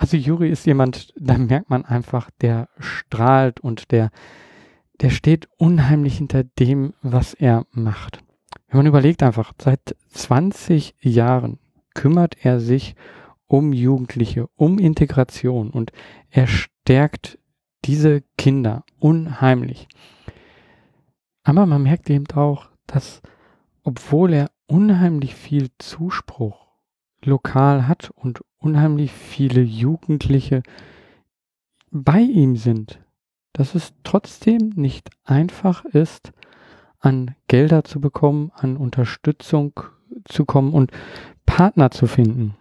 [0.00, 4.08] Also Juri ist jemand, da merkt man einfach, der strahlt und der,
[5.02, 8.24] der steht unheimlich hinter dem, was er macht.
[8.68, 11.58] Wenn man überlegt einfach, seit 20 Jahren
[11.92, 12.94] kümmert er sich
[13.46, 15.92] um Jugendliche, um Integration und
[16.30, 17.38] er stärkt
[17.84, 19.86] diese Kinder unheimlich.
[21.42, 23.20] Aber man merkt eben auch, dass
[23.82, 26.68] obwohl er unheimlich viel Zuspruch
[27.22, 30.62] lokal hat und unheimlich viele Jugendliche
[31.90, 33.00] bei ihm sind,
[33.52, 36.32] dass es trotzdem nicht einfach ist,
[37.00, 39.80] an Gelder zu bekommen, an Unterstützung
[40.24, 40.92] zu kommen und
[41.46, 42.54] Partner zu finden.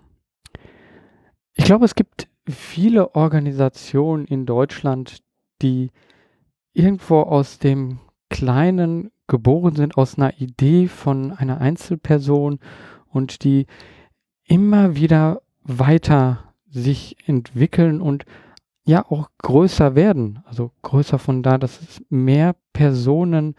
[1.53, 5.21] Ich glaube, es gibt viele Organisationen in Deutschland,
[5.61, 5.91] die
[6.73, 12.59] irgendwo aus dem Kleinen geboren sind, aus einer Idee von einer Einzelperson
[13.07, 13.67] und die
[14.45, 18.25] immer wieder weiter sich entwickeln und
[18.85, 20.39] ja auch größer werden.
[20.45, 23.55] Also größer von da, dass es mehr Personen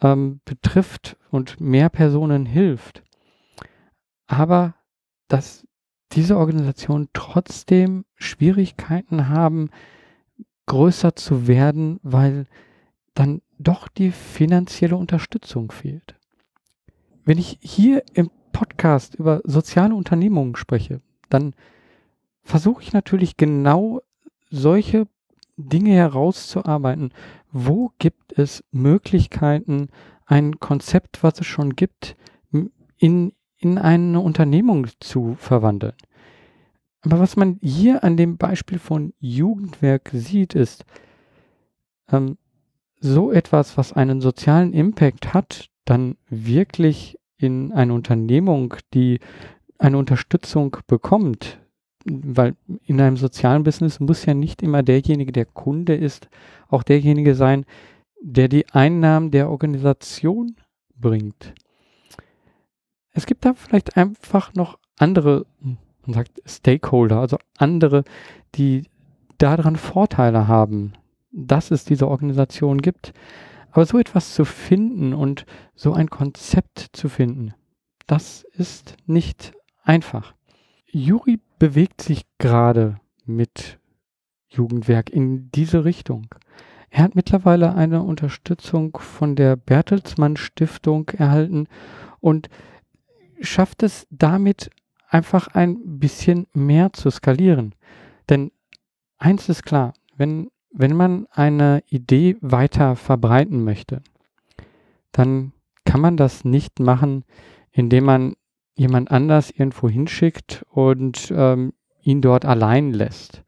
[0.00, 3.02] ähm, betrifft und mehr Personen hilft.
[4.26, 4.74] Aber
[5.28, 5.66] dass
[6.12, 9.70] diese Organisationen trotzdem Schwierigkeiten haben,
[10.66, 12.46] größer zu werden, weil
[13.14, 16.16] dann doch die finanzielle Unterstützung fehlt.
[17.24, 21.52] Wenn ich hier im Podcast über soziale Unternehmungen spreche, dann
[22.42, 24.00] versuche ich natürlich genau
[24.48, 25.06] solche
[25.58, 27.12] Dinge herauszuarbeiten.
[27.52, 29.88] Wo gibt es Möglichkeiten,
[30.24, 32.16] ein Konzept, was es schon gibt,
[32.96, 35.92] in, in eine Unternehmung zu verwandeln?
[37.02, 40.86] Aber was man hier an dem Beispiel von Jugendwerk sieht, ist,
[42.10, 42.38] ähm,
[43.00, 49.20] so etwas, was einen sozialen Impact hat, dann wirklich in eine Unternehmung, die
[49.78, 51.58] eine Unterstützung bekommt,
[52.04, 56.28] weil in einem sozialen Business muss ja nicht immer derjenige, der Kunde ist,
[56.68, 57.64] auch derjenige sein,
[58.20, 60.56] der die Einnahmen der Organisation
[60.94, 61.54] bringt.
[63.12, 68.04] Es gibt da vielleicht einfach noch andere, man sagt Stakeholder, also andere,
[68.54, 68.84] die
[69.38, 70.92] daran Vorteile haben,
[71.32, 73.12] dass es diese Organisation gibt.
[73.76, 77.52] Aber so etwas zu finden und so ein Konzept zu finden,
[78.06, 79.52] das ist nicht
[79.82, 80.34] einfach.
[80.86, 82.96] Juri bewegt sich gerade
[83.26, 83.78] mit
[84.48, 86.28] Jugendwerk in diese Richtung.
[86.88, 91.68] Er hat mittlerweile eine Unterstützung von der Bertelsmann Stiftung erhalten
[92.20, 92.48] und
[93.42, 94.70] schafft es damit
[95.06, 97.74] einfach ein bisschen mehr zu skalieren.
[98.30, 98.52] Denn
[99.18, 100.48] eins ist klar, wenn
[100.78, 104.02] wenn man eine Idee weiter verbreiten möchte,
[105.10, 105.52] dann
[105.86, 107.24] kann man das nicht machen,
[107.72, 108.36] indem man
[108.74, 111.72] jemand anders irgendwo hinschickt und ähm,
[112.02, 113.42] ihn dort allein lässt.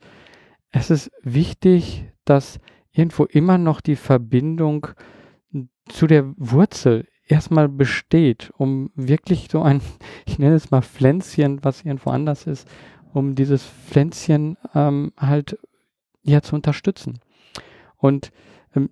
[0.71, 2.61] Es ist wichtig, dass
[2.93, 4.87] irgendwo immer noch die Verbindung
[5.87, 9.83] zu der Wurzel erstmal besteht, um wirklich so ein,
[10.27, 12.67] ich nenne es mal Pflänzchen, was irgendwo anders ist,
[13.13, 15.59] um dieses Pflänzchen ähm, halt
[16.29, 17.21] ja zu unterstützen.
[17.97, 18.31] Und
[18.75, 18.91] ähm,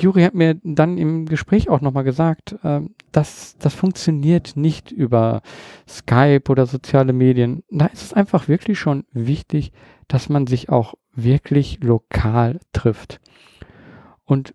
[0.00, 5.42] Juri hat mir dann im Gespräch auch nochmal gesagt, ähm, dass das funktioniert nicht über
[5.88, 7.62] Skype oder soziale Medien.
[7.70, 9.72] Da ist es einfach wirklich schon wichtig,
[10.06, 13.20] dass man sich auch wirklich lokal trifft.
[14.24, 14.54] Und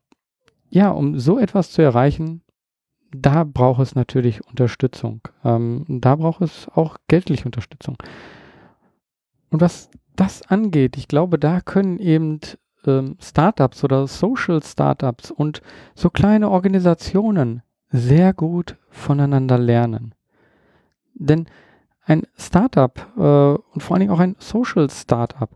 [0.70, 2.42] ja, um so etwas zu erreichen,
[3.16, 5.22] da braucht es natürlich Unterstützung.
[5.44, 7.98] Ähm, da braucht es auch geldliche Unterstützung.
[9.50, 12.40] Und was das angeht, ich glaube, da können eben
[12.86, 15.62] ähm, Startups oder Social Startups und
[15.96, 20.16] so kleine Organisationen sehr gut voneinander lernen.
[21.14, 21.48] Denn
[22.06, 25.50] ein Startup äh, und vor allen Dingen auch ein Social Startup,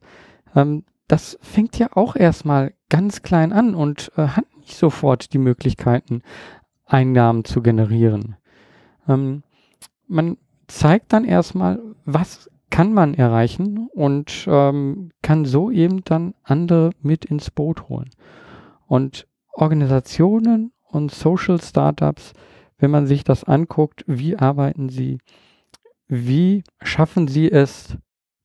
[0.56, 5.38] ähm, das fängt ja auch erstmal ganz klein an und äh, hat nicht sofort die
[5.38, 6.22] Möglichkeiten,
[6.86, 8.36] Einnahmen zu generieren.
[9.08, 9.44] Ähm,
[10.08, 10.38] man
[10.68, 17.26] zeigt dann erstmal, was kann man erreichen und ähm, kann so eben dann andere mit
[17.26, 18.10] ins Boot holen.
[18.86, 22.34] Und Organisationen und Social Startups,
[22.78, 25.20] wenn man sich das anguckt, wie arbeiten sie,
[26.08, 27.98] wie schaffen sie es,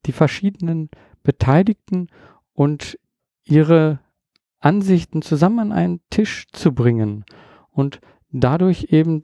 [0.07, 0.91] die verschiedenen
[1.23, 2.09] Beteiligten
[2.55, 2.99] und
[3.45, 4.01] ihre
[4.59, 7.25] Ansichten zusammen an einen Tisch zu bringen
[7.71, 8.01] und
[8.31, 9.21] dadurch eben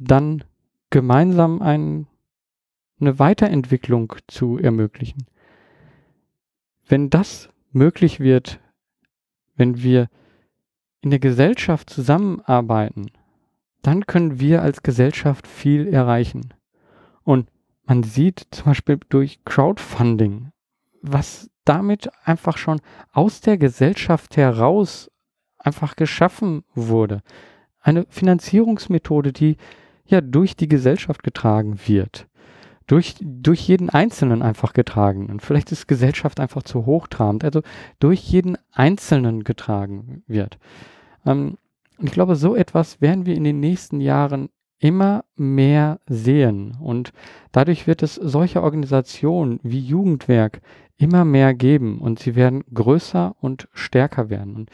[0.00, 0.44] dann
[0.90, 2.06] gemeinsam ein,
[3.00, 5.26] eine Weiterentwicklung zu ermöglichen.
[6.86, 8.60] Wenn das möglich wird,
[9.56, 10.08] wenn wir
[11.00, 13.10] in der Gesellschaft zusammenarbeiten,
[13.82, 16.54] dann können wir als Gesellschaft viel erreichen.
[17.22, 17.48] Und
[17.84, 20.52] man sieht zum Beispiel durch Crowdfunding,
[21.02, 22.80] was damit einfach schon
[23.12, 25.10] aus der Gesellschaft heraus
[25.58, 27.22] einfach geschaffen wurde.
[27.80, 29.56] Eine Finanzierungsmethode, die
[30.06, 32.26] ja durch die Gesellschaft getragen wird.
[32.88, 35.26] Durch, durch jeden Einzelnen einfach getragen.
[35.26, 37.44] Und vielleicht ist Gesellschaft einfach zu hochtrabend.
[37.44, 37.62] Also
[38.00, 40.58] durch jeden Einzelnen getragen wird.
[41.24, 41.58] Ähm,
[42.00, 46.76] ich glaube, so etwas werden wir in den nächsten Jahren immer mehr sehen.
[46.80, 47.12] Und
[47.52, 50.60] dadurch wird es solche Organisationen wie Jugendwerk
[50.96, 54.56] immer mehr geben und sie werden größer und stärker werden.
[54.56, 54.70] Und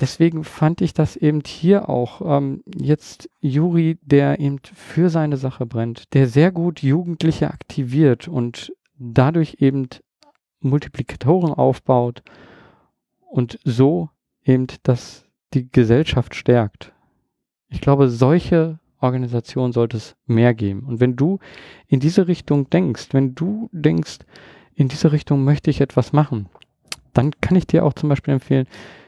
[0.00, 5.66] deswegen fand ich das eben hier auch ähm, jetzt Juri, der eben für seine Sache
[5.66, 9.88] brennt, der sehr gut Jugendliche aktiviert und dadurch eben
[10.60, 12.22] Multiplikatoren aufbaut
[13.30, 14.10] und so
[14.44, 15.24] eben das
[15.54, 16.92] die Gesellschaft stärkt.
[17.68, 20.80] Ich glaube, solche Organisationen sollte es mehr geben.
[20.80, 21.38] Und wenn du
[21.86, 24.18] in diese Richtung denkst, wenn du denkst,
[24.74, 26.48] in diese Richtung möchte ich etwas machen,
[27.12, 28.66] dann kann ich dir auch zum Beispiel empfehlen,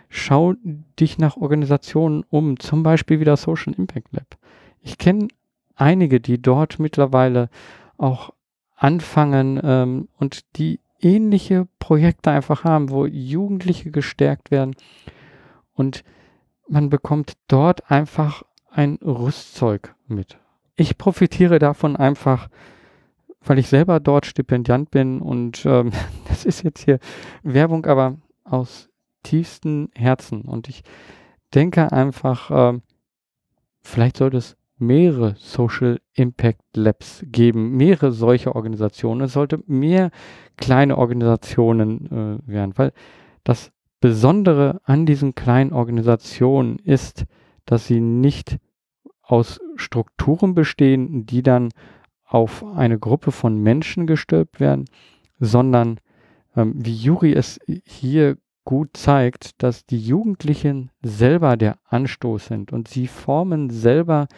[0.08, 0.54] schau
[0.98, 4.36] dich nach Organisationen um, zum Beispiel wie das Social Impact Lab.
[4.80, 5.28] Ich kenne
[5.74, 7.50] einige, die dort mittlerweile
[7.96, 8.32] auch
[8.76, 14.74] anfangen ähm, und die ähnliche Projekte einfach haben, wo Jugendliche gestärkt werden
[15.74, 16.04] und
[16.68, 20.38] man bekommt dort einfach ein Rüstzeug mit.
[20.76, 22.48] Ich profitiere davon einfach,
[23.40, 25.92] weil ich selber dort Stipendiant bin und ähm,
[26.28, 26.98] das ist jetzt hier
[27.42, 28.87] Werbung, aber aus
[29.22, 30.42] tiefstem Herzen.
[30.42, 30.82] Und ich
[31.54, 32.82] denke einfach, ähm,
[33.82, 39.22] vielleicht sollte es mehrere Social Impact Labs geben, mehrere solche Organisationen.
[39.22, 40.10] Es sollte mehr
[40.56, 42.92] kleine Organisationen äh, werden, weil
[43.44, 47.24] das Besondere an diesen kleinen Organisationen ist,
[47.66, 48.58] dass sie nicht
[49.22, 51.70] aus Strukturen bestehen, die dann
[52.24, 54.84] auf eine Gruppe von Menschen gestülpt werden,
[55.40, 55.98] sondern
[56.54, 58.36] ähm, wie Juri es hier
[58.68, 64.28] gut zeigt, dass die Jugendlichen selber der Anstoß sind und sie formen selber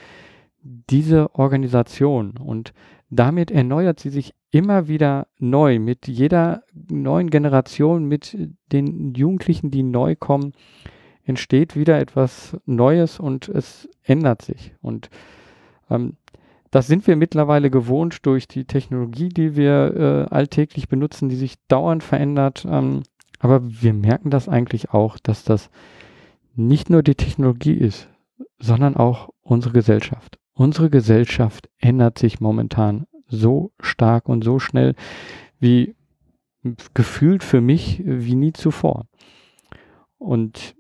[0.62, 2.72] diese Organisation und
[3.09, 8.39] damit erneuert sie sich immer wieder neu mit jeder neuen Generation, mit
[8.70, 10.53] den Jugendlichen, die neu kommen,
[11.24, 14.74] entsteht wieder etwas Neues und es ändert sich.
[14.81, 15.11] Und
[15.91, 16.14] ähm,
[16.70, 21.57] das sind wir mittlerweile gewohnt durch die Technologie, die wir äh, alltäglich benutzen, die sich
[21.66, 22.64] dauernd verändert.
[22.70, 23.03] Ähm,
[23.41, 25.70] aber wir merken das eigentlich auch, dass das
[26.55, 28.09] nicht nur die Technologie ist,
[28.59, 30.38] sondern auch unsere Gesellschaft.
[30.53, 34.95] Unsere Gesellschaft ändert sich momentan so stark und so schnell
[35.59, 35.97] wie
[36.93, 39.07] gefühlt für mich wie nie zuvor.
[40.18, 40.76] Und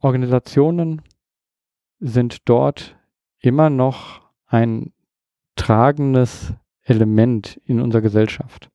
[0.00, 1.02] Organisationen
[1.98, 2.96] sind dort
[3.40, 4.92] immer noch ein
[5.56, 8.70] tragendes Element in unserer Gesellschaft.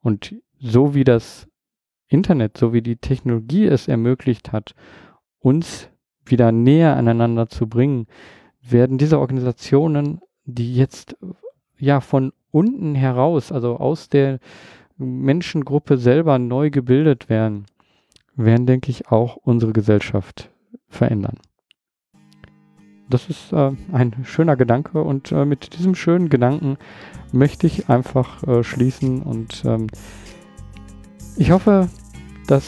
[0.00, 1.48] Und so wie das
[2.08, 4.74] Internet, so wie die Technologie es ermöglicht hat,
[5.40, 5.88] uns
[6.24, 8.06] wieder näher aneinander zu bringen,
[8.62, 11.16] werden diese Organisationen, die jetzt
[11.78, 14.38] ja von unten heraus, also aus der
[14.98, 17.66] Menschengruppe selber neu gebildet werden,
[18.36, 20.50] werden, denke ich, auch unsere Gesellschaft
[20.88, 21.38] verändern.
[23.10, 26.78] Das ist äh, ein schöner Gedanke und äh, mit diesem schönen Gedanken
[27.32, 29.88] möchte ich einfach äh, schließen und ähm,
[31.36, 31.88] ich hoffe,
[32.46, 32.64] dass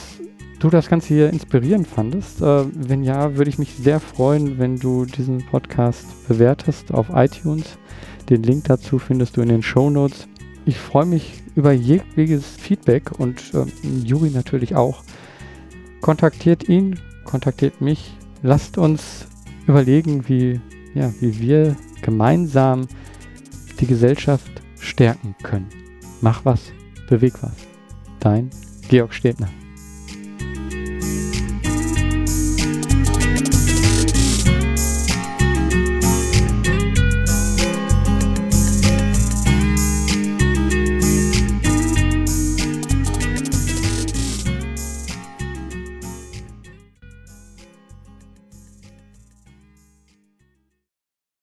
[0.58, 2.40] du das Ganze hier inspirierend fandest.
[2.40, 7.78] Äh, wenn ja, würde ich mich sehr freuen, wenn du diesen Podcast bewertest auf iTunes.
[8.30, 10.26] Den Link dazu findest du in den Show Notes.
[10.64, 13.66] ich freue mich über jegliches Feedback und äh,
[14.04, 15.02] Juri natürlich auch.
[16.00, 18.16] Kontaktiert ihn, kontaktiert mich.
[18.42, 19.26] Lasst uns
[19.66, 20.60] überlegen, wie,
[20.94, 22.86] ja, wie wir gemeinsam
[23.80, 25.68] die Gesellschaft stärken können.
[26.20, 26.72] Mach was,
[27.08, 27.73] beweg was.
[28.24, 28.48] Dein
[28.88, 29.50] Georg Stebner.